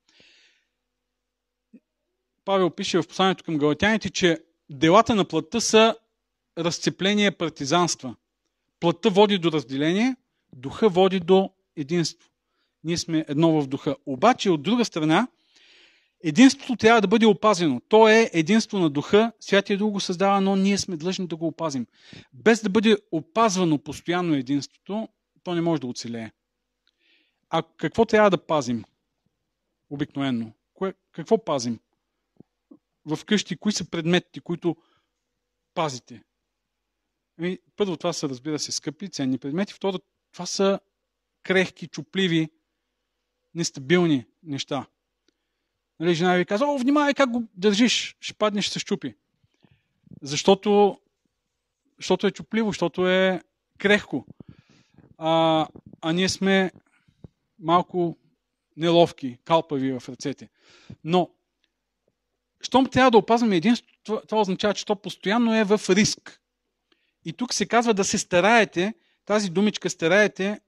Павел 2.46 2.70
пише 2.70 3.02
в 3.02 3.08
посланието 3.08 3.44
към 3.44 3.58
галатяните, 3.58 4.10
че 4.10 4.44
делата 4.70 5.16
на 5.16 5.26
плътта 5.26 5.62
са 5.62 5.96
разцепление, 6.58 7.32
партизанства. 7.32 8.16
Плътта 8.84 9.10
води 9.10 9.38
до 9.38 9.52
разделение, 9.52 10.16
духа 10.56 10.90
води 10.90 11.20
до 11.20 11.50
единство. 11.76 12.30
Ние 12.84 12.98
сме 12.98 13.26
едно 13.28 13.62
в 13.62 13.68
духа. 13.68 13.96
Обаче, 14.06 14.50
от 14.50 14.64
друга 14.64 14.86
страна, 14.86 15.28
единството 16.24 16.76
трябва 16.76 17.02
да 17.02 17.08
бъде 17.08 17.26
опазено. 17.26 17.82
То 17.88 18.08
е 18.08 18.30
единство 18.34 18.80
на 18.80 18.90
духа, 18.90 19.32
Святия 19.40 19.78
Дух 19.78 19.92
го 19.92 20.00
създава, 20.00 20.42
но 20.42 20.56
ние 20.56 20.78
сме 20.78 20.98
длъжни 20.98 21.28
да 21.28 21.36
го 21.36 21.48
опазим. 21.48 21.88
Без 22.34 22.64
да 22.64 22.70
бъде 22.70 22.98
опазвано 23.12 23.78
постоянно 23.78 24.34
единството, 24.34 25.08
то 25.44 25.56
не 25.56 25.62
може 25.62 25.82
да 25.82 25.88
оцелее. 25.88 26.32
А 27.50 27.64
какво 27.78 28.06
трябва 28.06 28.30
да 28.30 28.46
пазим? 28.46 28.84
Обикновенно. 29.90 30.54
Какво 31.12 31.46
пазим? 31.46 31.80
В 33.06 33.26
къщи, 33.26 33.58
кои 33.58 33.72
са 33.72 33.90
предметите, 33.90 34.40
които 34.40 34.76
пазите? 35.74 36.24
Ами, 37.44 37.60
първо, 37.76 37.98
това 37.98 38.14
са, 38.14 38.30
разбира 38.30 38.60
се, 38.60 38.72
скъпи, 38.72 39.10
ценни 39.10 39.38
предмети. 39.38 39.74
Второ, 39.74 40.00
това 40.32 40.46
са 40.46 40.80
крехки, 41.44 41.88
чупливи, 41.88 42.50
нестабилни 43.56 44.26
неща. 44.44 44.86
Нали, 46.00 46.14
жена 46.14 46.36
ви 46.36 46.46
казва, 46.46 46.68
о, 46.68 46.78
внимавай 46.78 47.14
как 47.14 47.30
го 47.30 47.44
държиш, 47.56 48.16
ще 48.20 48.34
паднеш, 48.34 48.66
ще 48.66 48.74
се 48.74 48.80
щупи. 48.80 49.16
Защото, 50.22 51.00
защото 51.98 52.28
е 52.28 52.32
чупливо, 52.32 52.70
защото 52.70 53.08
е 53.08 53.42
крехко. 53.78 54.26
А, 55.18 55.68
а 56.02 56.14
ние 56.14 56.30
сме 56.30 56.72
малко 57.60 58.18
неловки, 58.78 59.38
калпави 59.46 60.00
в 60.00 60.10
ръцете. 60.10 60.50
Но, 61.04 61.30
щом 62.62 62.86
трябва 62.86 63.12
да 63.12 63.18
опазваме 63.18 63.58
единството, 63.58 64.22
това, 64.28 64.42
означава, 64.42 64.74
че 64.74 64.86
то 64.86 64.96
постоянно 64.96 65.56
е 65.56 65.64
в 65.64 65.82
риск. 65.90 66.43
И 67.26 67.34
тук 67.34 67.54
се 67.54 67.66
казва 67.66 67.94
да 67.94 68.04
се 68.04 68.18
стараете, 68.18 68.94
тази 69.26 69.50
думичка 69.50 69.90
стараете 69.90 70.62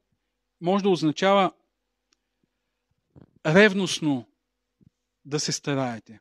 може 0.61 0.83
да 0.83 0.89
означава 0.89 1.51
ревностно 3.45 4.25
да 5.25 5.39
се 5.39 5.51
стараете. 5.51 6.19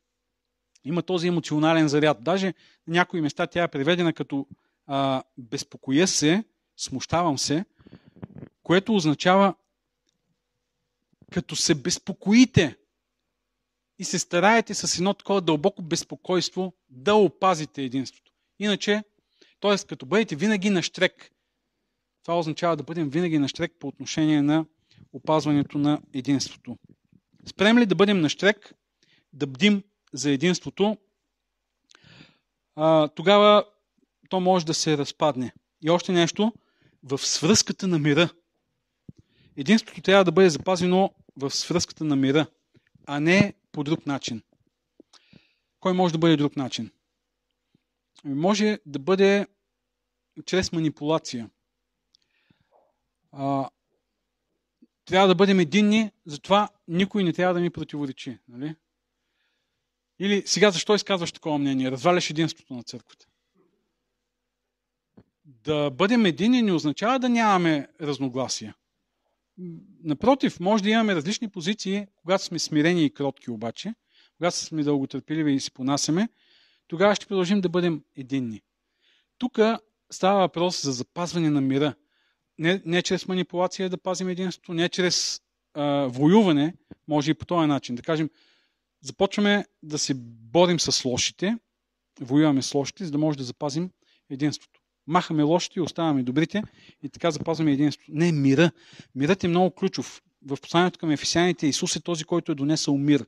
Има 0.85 1.03
този 1.03 1.29
емоционален 1.29 1.89
заряд. 1.89 2.25
Даже 2.25 2.47
на 2.87 2.93
някои 2.93 3.21
места 3.21 3.47
тя 3.47 3.63
е 3.63 3.69
преведена 3.69 4.13
като 4.13 4.47
а, 4.87 5.23
безпокоя 5.39 6.09
се, 6.09 6.45
смущавам 6.77 7.39
се, 7.39 7.65
което 8.63 8.95
означава 8.95 9.55
като 11.33 11.57
се 11.57 11.75
безпокоите 11.75 12.77
и 13.99 14.05
се 14.05 14.19
стараете 14.19 14.75
с 14.75 14.99
едно 14.99 15.15
такова 15.15 15.41
дълбоко 15.41 15.83
безпокойство 15.83 16.75
да 16.91 17.15
опазите 17.15 17.83
единството. 17.83 18.33
Иначе, 18.59 19.03
т.е. 19.65 19.87
като 19.87 20.07
бъдете 20.07 20.37
винаги 20.37 20.71
на 20.71 20.83
штрек, 20.83 21.31
това 22.23 22.39
означава 22.39 22.77
да 22.77 22.83
бъдем 22.83 23.11
винаги 23.11 23.39
на 23.39 23.49
штрек 23.49 23.73
по 23.79 23.89
отношение 23.89 24.43
на 24.43 24.67
опазването 25.13 25.79
на 25.79 26.01
единството. 26.15 26.79
Спрем 27.47 27.79
ли 27.79 27.87
да 27.87 27.95
бъдем 27.95 28.21
на 28.21 28.29
штрек, 28.29 28.75
да 29.33 29.47
бдим 29.47 29.83
за 30.13 30.31
единството, 30.31 30.97
тогава 33.15 33.65
то 34.29 34.41
може 34.41 34.67
да 34.67 34.75
се 34.75 34.99
разпадне. 34.99 35.53
И 35.83 35.91
още 35.91 36.13
нещо, 36.13 36.53
в 37.03 37.19
свръзката 37.19 37.87
на 37.87 37.99
мира. 37.99 38.31
Единството 39.57 40.03
трябва 40.03 40.25
да 40.25 40.33
бъде 40.33 40.51
запазено 40.51 41.11
в 41.37 41.51
свръзката 41.51 42.05
на 42.05 42.17
мира, 42.17 42.47
а 43.07 43.21
не 43.21 43.55
по 43.73 43.85
друг 43.85 44.07
начин. 44.07 44.43
Кой 45.81 45.93
може 45.93 46.13
да 46.13 46.19
бъде 46.19 46.37
друг 46.37 46.57
начин? 46.57 46.91
Ами 48.25 48.35
може 48.35 48.79
да 48.87 48.99
бъде 48.99 49.47
чрез 50.43 50.73
манипулация. 50.73 51.51
А, 53.33 53.69
трябва 55.05 55.29
да 55.29 55.35
бъдем 55.35 55.61
единни, 55.61 56.11
затова 56.27 56.69
никой 56.89 57.25
не 57.25 57.33
трябва 57.33 57.55
да 57.55 57.61
ми 57.61 57.71
противоречи. 57.71 58.39
Нали? 58.49 58.77
Или 60.19 60.43
сега 60.47 60.71
защо 60.71 60.95
изказваш 60.95 61.33
такова 61.33 61.59
мнение? 61.59 61.91
Разваляш 61.91 62.31
единството 62.31 62.75
на 62.75 62.83
църквата. 62.83 63.27
Да 65.45 65.91
бъдем 65.91 66.27
едини 66.27 66.63
не 66.63 66.73
означава 66.73 67.19
да 67.19 67.29
нямаме 67.29 67.89
разногласия. 68.01 68.75
Напротив, 70.05 70.61
може 70.61 70.83
да 70.83 70.91
имаме 70.91 71.15
различни 71.15 71.49
позиции, 71.49 72.07
когато 72.17 72.45
сме 72.45 72.59
смирени 72.59 73.05
и 73.05 73.15
кротки 73.15 73.51
обаче, 73.51 73.95
когато 74.37 74.57
сме 74.57 74.83
дълготърпеливи 74.83 75.53
и 75.53 75.61
си 75.61 75.71
понасяме, 75.71 76.29
тогава 76.89 77.15
ще 77.15 77.27
продължим 77.27 77.61
да 77.61 77.69
бъдем 77.69 78.05
единни. 78.17 78.63
Тук 79.39 79.59
става 80.15 80.41
въпрос 80.41 80.83
за 80.83 80.93
запазване 80.93 81.51
на 81.51 81.61
мира. 81.61 81.95
Не, 82.59 82.83
не 82.85 83.03
чрез 83.03 83.29
манипулация 83.29 83.91
да 83.91 83.99
пазим 83.99 84.29
единството, 84.29 84.75
не 84.75 84.89
чрез 84.89 85.41
а, 85.75 86.07
воюване, 86.07 86.75
може 87.09 87.31
и 87.31 87.35
по 87.35 87.47
този 87.47 87.67
начин. 87.67 87.95
Да 87.95 88.03
кажем, 88.03 88.31
започваме 89.01 89.67
да 89.83 89.99
се 89.99 90.15
борим 90.53 90.81
с 90.81 91.05
лошите, 91.05 91.59
воюваме 92.21 92.63
с 92.63 92.75
лошите, 92.75 93.05
за 93.05 93.11
да 93.11 93.19
може 93.19 93.39
да 93.39 93.45
запазим 93.45 93.91
единството. 94.31 94.81
Махаме 95.07 95.43
лошите 95.43 95.79
и 95.79 95.83
оставаме 95.83 96.23
добрите 96.23 96.63
и 97.03 97.09
така 97.09 97.31
запазваме 97.31 97.73
единството. 97.73 98.11
Не, 98.15 98.33
мира. 98.33 98.71
Мирът 99.15 99.45
е 99.45 99.49
много 99.49 99.71
ключов. 99.71 100.23
В 100.47 100.57
посланието 100.63 100.99
към 100.99 101.11
ефесяните 101.11 101.67
Исус 101.67 101.97
е 101.97 102.01
този, 102.01 102.25
който 102.25 102.53
е 102.53 102.55
донесъл 102.55 102.97
мир. 102.97 103.27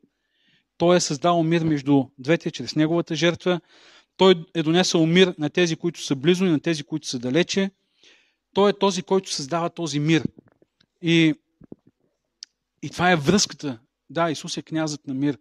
Той 0.77 0.97
е 0.97 1.01
създал 1.01 1.43
мир 1.43 1.63
между 1.63 2.05
двете 2.19 2.51
чрез 2.51 2.77
неговата 2.77 3.15
жертва. 3.15 3.61
Той 4.17 4.45
е 4.55 4.63
донесъл 4.63 5.07
мир 5.07 5.35
на 5.39 5.51
тези, 5.51 5.77
които 5.77 6.03
са 6.03 6.17
близо 6.17 6.45
и 6.45 6.51
на 6.51 6.61
тези, 6.61 6.85
които 6.85 7.07
са 7.07 7.19
далече. 7.19 7.71
Той 8.55 8.71
е 8.71 8.79
този, 8.79 9.03
който 9.03 9.33
създава 9.33 9.71
този 9.71 10.01
мир. 10.01 10.25
И, 11.03 11.35
и 12.83 12.91
това 12.91 13.11
е 13.11 13.17
връзката. 13.17 13.79
Да, 14.11 14.31
Исус 14.31 14.57
е 14.57 14.63
князът 14.63 15.07
на 15.07 15.15
мир. 15.15 15.39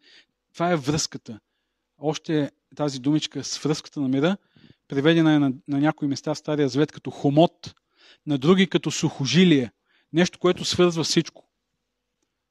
Това 0.53 0.71
е 0.71 0.76
връзката. 0.76 1.39
Още 1.97 2.51
тази 2.76 2.99
думичка 2.99 3.43
с 3.43 3.57
връзката 3.57 4.01
на 4.01 4.07
мира, 4.07 4.38
преведена 4.88 5.34
е 5.34 5.39
на, 5.39 5.53
на 5.67 5.80
някои 5.80 6.07
места 6.07 6.34
в 6.34 6.38
Стария 6.38 6.69
Завет 6.69 6.91
като 6.91 7.11
хомот, 7.11 7.76
на 8.28 8.38
други 8.38 8.67
като 8.67 8.91
сухожилие. 8.91 9.71
Нещо, 10.13 10.39
което 10.39 10.65
свързва 10.65 11.03
всичко. 11.03 11.49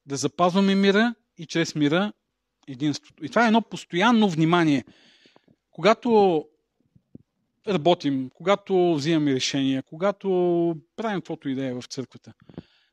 Да 0.05 0.15
запазваме 0.15 0.75
мира 0.75 1.15
и 1.37 1.45
чрез 1.45 1.75
мира 1.75 2.13
единството. 2.67 3.25
И 3.25 3.29
това 3.29 3.43
е 3.43 3.47
едно 3.47 3.61
постоянно 3.61 4.29
внимание. 4.29 4.85
Когато 5.75 6.45
работим, 7.67 8.29
когато 8.29 8.95
взимаме 8.95 9.33
решения, 9.33 9.83
когато 9.83 10.27
правим 10.95 11.19
каквото 11.19 11.49
и 11.49 11.55
да 11.55 11.65
е 11.65 11.73
в 11.73 11.83
църквата, 11.89 12.33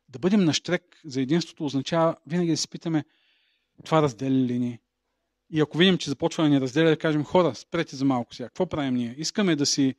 да 0.09 0.18
бъдем 0.18 0.45
на 0.45 0.55
штрек 0.55 1.01
за 1.05 1.20
единството 1.20 1.64
означава 1.64 2.16
винаги 2.26 2.51
да 2.51 2.57
си 2.57 2.68
питаме 2.68 3.05
това 3.85 4.03
разделя 4.03 4.30
ли 4.30 4.59
ни? 4.59 4.78
И 5.51 5.61
ако 5.61 5.78
видим, 5.78 5.99
че 5.99 6.11
започва 6.11 6.43
да 6.43 6.51
ни 6.51 6.61
разделя, 6.61 6.89
да 6.89 6.99
кажем 6.99 7.24
хора, 7.24 7.55
спрете 7.55 7.97
за 7.97 8.05
малко 8.05 8.35
сега. 8.35 8.49
Какво 8.49 8.66
правим 8.66 8.95
ние? 8.95 9.14
Искаме 9.18 9.57
да 9.57 9.66
си 9.66 9.95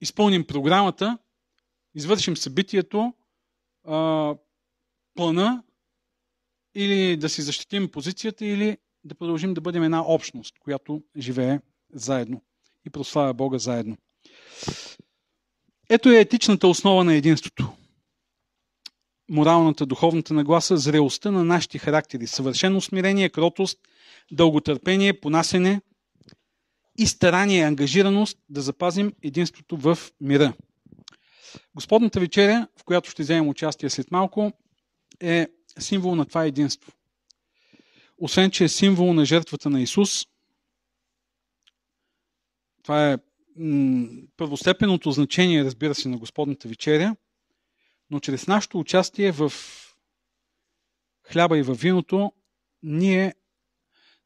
изпълним 0.00 0.46
програмата, 0.46 1.18
извършим 1.94 2.36
събитието, 2.36 3.14
плана 5.14 5.62
или 6.74 7.16
да 7.16 7.28
си 7.28 7.42
защитим 7.42 7.90
позицията, 7.90 8.46
или 8.46 8.78
да 9.08 9.14
продължим 9.14 9.54
да 9.54 9.60
бъдем 9.60 9.82
една 9.82 10.02
общност, 10.06 10.58
която 10.58 11.02
живее 11.16 11.60
заедно 11.92 12.42
и 12.86 12.90
прославя 12.90 13.34
Бога 13.34 13.58
заедно. 13.58 13.96
Ето 15.88 16.08
е 16.08 16.20
етичната 16.20 16.68
основа 16.68 17.04
на 17.04 17.14
единството. 17.14 17.72
Моралната, 19.30 19.86
духовната 19.86 20.34
нагласа, 20.34 20.76
зрелостта 20.76 21.30
на 21.30 21.44
нашите 21.44 21.78
характери, 21.78 22.26
съвършено 22.26 22.80
смирение, 22.80 23.28
кротост, 23.28 23.78
дълготърпение, 24.32 25.20
понасене 25.20 25.80
и 26.98 27.06
старание, 27.06 27.62
ангажираност 27.62 28.38
да 28.48 28.60
запазим 28.60 29.12
единството 29.22 29.76
в 29.76 29.98
мира. 30.20 30.52
Господната 31.74 32.20
вечеря, 32.20 32.68
в 32.80 32.84
която 32.84 33.10
ще 33.10 33.22
вземем 33.22 33.48
участие 33.48 33.90
след 33.90 34.10
малко, 34.10 34.52
е 35.20 35.48
символ 35.78 36.14
на 36.14 36.26
това 36.26 36.44
единство. 36.44 36.92
Освен, 38.18 38.50
че 38.50 38.64
е 38.64 38.68
символ 38.68 39.12
на 39.12 39.24
жертвата 39.24 39.70
на 39.70 39.80
Исус, 39.80 40.26
това 42.82 43.12
е 43.12 43.18
първостепенното 44.36 45.10
значение, 45.10 45.64
разбира 45.64 45.94
се, 45.94 46.08
на 46.08 46.18
Господната 46.18 46.68
вечеря, 46.68 47.16
но 48.10 48.20
чрез 48.20 48.46
нашето 48.46 48.78
участие 48.78 49.32
в 49.32 49.52
хляба 51.22 51.58
и 51.58 51.62
във 51.62 51.80
виното, 51.80 52.32
ние 52.82 53.34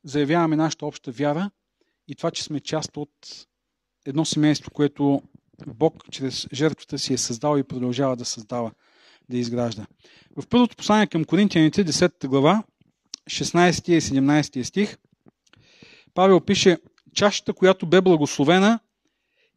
заявяваме 0.04 0.56
нашата 0.56 0.86
обща 0.86 1.10
вяра 1.10 1.50
и 2.08 2.14
това, 2.14 2.30
че 2.30 2.42
сме 2.42 2.60
част 2.60 2.96
от 2.96 3.46
едно 4.06 4.24
семейство, 4.24 4.70
което 4.70 5.22
Бог 5.66 6.04
чрез 6.10 6.48
жертвата 6.52 6.98
си 6.98 7.14
е 7.14 7.18
създал 7.18 7.58
и 7.58 7.64
продължава 7.64 8.16
да 8.16 8.24
създава 8.24 8.72
да 9.28 9.36
изгражда. 9.36 9.86
В 10.36 10.46
първото 10.46 10.76
послание 10.76 11.06
към 11.06 11.24
Коринтияните, 11.24 11.84
10 11.84 12.26
глава, 12.26 12.62
16 13.30 13.92
и 13.92 14.00
17 14.00 14.62
стих, 14.62 14.96
Павел 16.14 16.40
пише, 16.40 16.78
чашата, 17.14 17.52
която 17.52 17.86
бе 17.86 18.00
благословена 18.00 18.80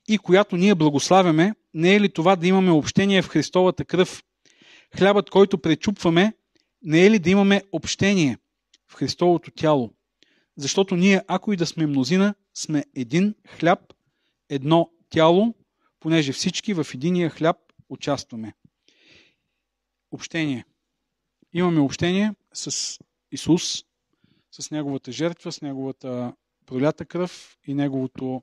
и 0.07 0.17
която 0.17 0.57
ние 0.57 0.75
благославяме, 0.75 1.53
не 1.73 1.95
е 1.95 2.01
ли 2.01 2.09
това 2.09 2.35
да 2.35 2.47
имаме 2.47 2.71
общение 2.71 3.21
в 3.21 3.27
Христовата 3.27 3.85
кръв? 3.85 4.23
Хлябът, 4.97 5.29
който 5.29 5.57
пречупваме, 5.57 6.33
не 6.81 7.05
е 7.05 7.11
ли 7.11 7.19
да 7.19 7.29
имаме 7.29 7.63
общение 7.71 8.37
в 8.87 8.95
Христовото 8.95 9.51
тяло? 9.51 9.93
Защото 10.57 10.95
ние, 10.95 11.21
ако 11.27 11.53
и 11.53 11.57
да 11.57 11.65
сме 11.65 11.87
мнозина, 11.87 12.35
сме 12.53 12.85
един 12.95 13.35
хляб, 13.47 13.79
едно 14.49 14.91
тяло, 15.09 15.55
понеже 15.99 16.33
всички 16.33 16.73
в 16.73 16.87
единия 16.93 17.29
хляб 17.29 17.57
участваме 17.89 18.53
общение. 20.11 20.65
Имаме 21.53 21.79
общение 21.79 22.33
с 22.53 22.99
Исус, 23.31 23.83
с 24.51 24.71
Неговата 24.71 25.11
жертва, 25.11 25.51
с 25.51 25.61
Неговата 25.61 26.33
пролята 26.65 27.05
кръв 27.05 27.57
и 27.67 27.73
Неговото 27.73 28.41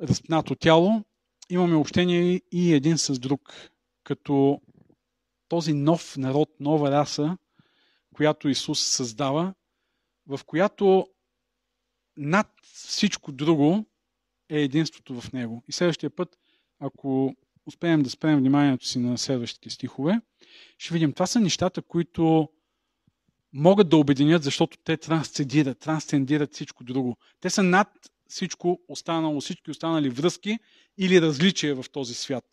разпнато 0.00 0.54
тяло. 0.54 1.04
Имаме 1.50 1.74
общение 1.74 2.40
и 2.52 2.74
един 2.74 2.98
с 2.98 3.18
друг, 3.18 3.54
като 4.04 4.60
този 5.48 5.72
нов 5.72 6.16
народ, 6.16 6.50
нова 6.60 6.90
раса, 6.90 7.38
която 8.14 8.48
Исус 8.48 8.80
създава, 8.80 9.54
в 10.26 10.40
която 10.46 11.06
над 12.16 12.46
всичко 12.62 13.32
друго 13.32 13.86
е 14.48 14.60
единството 14.60 15.20
в 15.20 15.32
Него. 15.32 15.64
И 15.68 15.72
следващия 15.72 16.10
път, 16.10 16.38
ако 16.78 17.34
успеем 17.66 18.02
да 18.02 18.10
спрем 18.10 18.38
вниманието 18.38 18.86
си 18.86 18.98
на 18.98 19.18
следващите 19.18 19.70
стихове, 19.70 20.20
ще 20.78 20.94
видим, 20.94 21.12
това 21.12 21.26
са 21.26 21.40
нещата, 21.40 21.82
които 21.82 22.48
могат 23.52 23.88
да 23.88 23.96
обединят, 23.96 24.42
защото 24.42 24.78
те 24.84 24.96
трансцендират, 24.96 25.78
трансцендират 25.78 26.54
всичко 26.54 26.84
друго. 26.84 27.16
Те 27.40 27.50
са 27.50 27.62
над 27.62 27.88
всичко 28.28 28.80
останало, 28.88 29.40
всички 29.40 29.70
останали 29.70 30.10
връзки 30.10 30.58
или 30.98 31.20
различия 31.20 31.82
в 31.82 31.90
този 31.90 32.14
свят. 32.14 32.44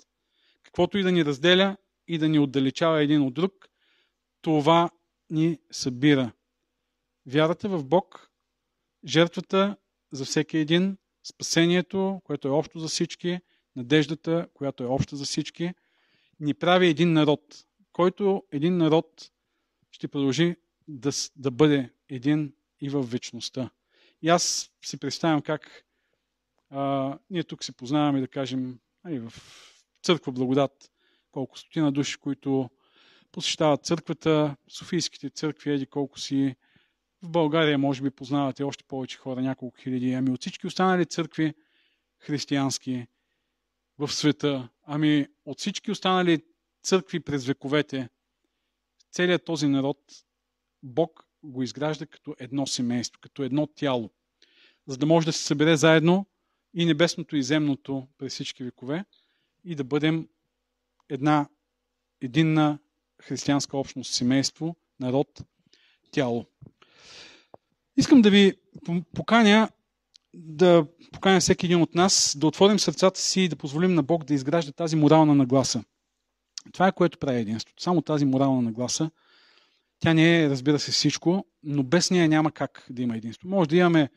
Каквото 0.63 0.97
и 0.97 1.03
да 1.03 1.11
ни 1.11 1.25
разделя 1.25 1.77
и 2.07 2.17
да 2.17 2.29
ни 2.29 2.39
отдалечава 2.39 3.03
един 3.03 3.21
от 3.21 3.33
друг, 3.33 3.69
това 4.41 4.89
ни 5.29 5.59
събира. 5.71 6.31
Вярата 7.25 7.69
в 7.69 7.83
Бог, 7.83 8.31
жертвата 9.05 9.75
за 10.11 10.25
всеки 10.25 10.57
един, 10.57 10.97
спасението, 11.23 12.21
което 12.23 12.47
е 12.47 12.51
общо 12.51 12.79
за 12.79 12.87
всички, 12.87 13.39
надеждата, 13.75 14.47
която 14.53 14.83
е 14.83 14.87
обща 14.87 15.15
за 15.15 15.25
всички, 15.25 15.73
ни 16.39 16.53
прави 16.53 16.87
един 16.87 17.13
народ, 17.13 17.65
който 17.93 18.43
един 18.51 18.77
народ 18.77 19.31
ще 19.91 20.07
продължи 20.07 20.55
да, 20.87 21.11
да 21.35 21.51
бъде 21.51 21.89
един 22.09 22.53
и 22.81 22.89
в 22.89 23.01
вечността. 23.01 23.69
И 24.21 24.29
аз 24.29 24.71
си 24.85 24.97
представям 24.97 25.41
как 25.41 25.85
а, 26.69 27.17
ние 27.29 27.43
тук 27.43 27.63
се 27.63 27.71
познаваме, 27.71 28.19
да 28.19 28.27
кажем, 28.27 28.79
и 29.09 29.19
в 29.19 29.33
църква 30.03 30.31
Благодат, 30.31 30.91
колко 31.31 31.57
стотина 31.57 31.91
души, 31.91 32.17
които 32.17 32.69
посещават 33.31 33.85
църквата, 33.85 34.55
Софийските 34.69 35.29
църкви, 35.29 35.71
еди 35.71 35.85
колко 35.85 36.19
си, 36.19 36.55
в 37.21 37.29
България 37.29 37.77
може 37.77 38.01
би 38.01 38.09
познавате 38.09 38.63
още 38.63 38.83
повече 38.83 39.17
хора, 39.17 39.41
няколко 39.41 39.77
хиляди, 39.77 40.13
ами 40.13 40.31
от 40.31 40.41
всички 40.41 40.67
останали 40.67 41.05
църкви 41.05 41.53
християнски, 42.19 43.07
в 43.97 44.13
света, 44.13 44.69
ами 44.83 45.27
от 45.45 45.59
всички 45.59 45.91
останали 45.91 46.41
църкви 46.83 47.19
през 47.19 47.45
вековете, 47.45 48.09
целият 49.11 49.45
този 49.45 49.67
народ 49.67 49.97
Бог 50.85 51.25
го 51.43 51.63
изгражда 51.63 52.05
като 52.05 52.35
едно 52.39 52.67
семейство, 52.67 53.21
като 53.21 53.43
едно 53.43 53.67
тяло, 53.67 54.09
за 54.87 54.97
да 54.97 55.05
може 55.05 55.25
да 55.25 55.33
се 55.33 55.43
събере 55.43 55.77
заедно 55.77 56.25
и 56.73 56.85
небесното 56.85 57.35
и 57.35 57.43
земното 57.43 58.07
през 58.17 58.33
всички 58.33 58.63
векове 58.63 59.05
и 59.63 59.75
да 59.75 59.83
бъдем 59.83 60.27
една 61.09 61.49
единна 62.21 62.79
християнска 63.21 63.77
общност, 63.77 64.13
семейство, 64.13 64.75
народ, 64.99 65.41
тяло. 66.11 66.45
Искам 67.97 68.21
да 68.21 68.29
ви 68.29 68.53
поканя 69.13 69.69
да 70.33 70.87
поканя 71.11 71.39
всеки 71.39 71.65
един 71.65 71.81
от 71.81 71.95
нас 71.95 72.35
да 72.39 72.47
отворим 72.47 72.79
сърцата 72.79 73.19
си 73.19 73.41
и 73.41 73.49
да 73.49 73.55
позволим 73.55 73.93
на 73.93 74.03
Бог 74.03 74.23
да 74.23 74.33
изгражда 74.33 74.71
тази 74.71 74.95
морална 74.95 75.35
нагласа. 75.35 75.83
Това 76.73 76.87
е 76.87 76.91
което 76.91 77.17
прави 77.17 77.39
единството. 77.39 77.83
Само 77.83 78.01
тази 78.01 78.25
морална 78.25 78.61
нагласа. 78.61 79.11
Тя 79.99 80.13
не 80.13 80.43
е, 80.43 80.49
разбира 80.49 80.79
се, 80.79 80.91
всичко, 80.91 81.45
но 81.63 81.83
без 81.83 82.11
нея 82.11 82.27
няма 82.27 82.51
как 82.51 82.85
да 82.89 83.01
има 83.01 83.17
единство. 83.17 83.49
Може 83.49 83.69
да 83.69 83.75
имаме 83.75 84.09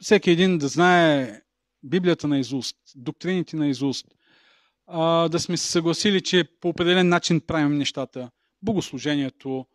всеки 0.00 0.30
един 0.30 0.58
да 0.58 0.68
знае 0.68 1.40
Библията 1.82 2.28
на 2.28 2.38
изуст, 2.38 2.76
доктрините 2.96 3.56
на 3.56 3.68
изуст, 3.68 4.06
да 5.30 5.38
сме 5.38 5.56
се 5.56 5.70
съгласили, 5.70 6.20
че 6.20 6.44
по 6.60 6.68
определен 6.68 7.08
начин 7.08 7.40
правим 7.40 7.78
нещата, 7.78 8.30
богослужението, 8.62 9.66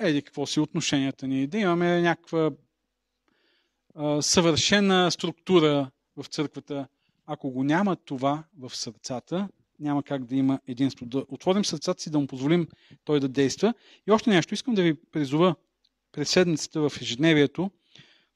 еди 0.00 0.22
какво 0.22 0.46
си 0.46 0.60
отношенията 0.60 1.26
ни, 1.26 1.46
да 1.46 1.58
имаме 1.58 2.00
някаква 2.00 2.50
съвършена 4.20 5.10
структура 5.10 5.90
в 6.16 6.26
църквата. 6.26 6.88
Ако 7.26 7.50
го 7.50 7.64
няма 7.64 7.96
това 7.96 8.44
в 8.58 8.76
сърцата, 8.76 9.48
няма 9.80 10.02
как 10.02 10.24
да 10.24 10.36
има 10.36 10.60
единство. 10.66 11.06
Да 11.06 11.24
отворим 11.28 11.64
сърцата 11.64 12.02
си, 12.02 12.10
да 12.10 12.18
му 12.18 12.26
позволим 12.26 12.68
той 13.04 13.20
да 13.20 13.28
действа. 13.28 13.74
И 14.08 14.10
още 14.10 14.30
нещо, 14.30 14.54
искам 14.54 14.74
да 14.74 14.82
ви 14.82 14.94
призова 14.94 15.54
през 16.12 16.30
седмицата 16.30 16.88
в 16.88 16.92
ежедневието, 17.00 17.70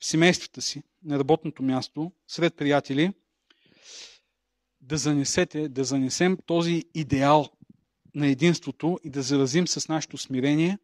в 0.00 0.06
семействата 0.06 0.62
си, 0.62 0.82
на 1.04 1.18
работното 1.18 1.62
място, 1.62 2.12
сред 2.28 2.56
приятели, 2.56 3.12
да 4.80 4.96
занесете, 4.96 5.68
да 5.68 5.84
занесем 5.84 6.38
този 6.46 6.84
идеал 6.94 7.48
на 8.14 8.26
единството 8.26 8.98
и 9.04 9.10
да 9.10 9.22
заразим 9.22 9.66
с 9.66 9.88
нашето 9.88 10.18
смирение, 10.18 10.78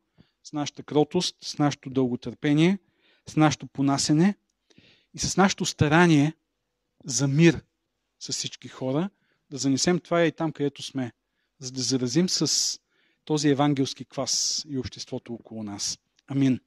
с 0.45 0.53
нашата 0.53 0.83
кротост, 0.83 1.37
с 1.41 1.59
нашето 1.59 1.91
дълготърпение, 1.91 2.79
с 3.29 3.37
нашето 3.37 3.67
понасене 3.67 4.35
и 5.15 5.19
с 5.19 5.37
нашето 5.37 5.65
старание 5.65 6.33
за 7.05 7.29
мир 7.29 7.63
с 8.19 8.33
всички 8.33 8.69
хора, 8.69 9.11
да 9.51 9.59
занесем 9.59 9.99
това 9.99 10.25
и 10.25 10.33
там, 10.33 10.53
където 10.53 10.83
сме, 10.83 11.13
за 11.59 11.73
да 11.73 11.81
заразим 11.81 12.29
с 12.29 12.79
този 13.25 13.49
евангелски 13.49 14.05
квас 14.05 14.65
и 14.69 14.79
обществото 14.79 15.35
около 15.35 15.63
нас. 15.63 15.99
Амин. 16.27 16.61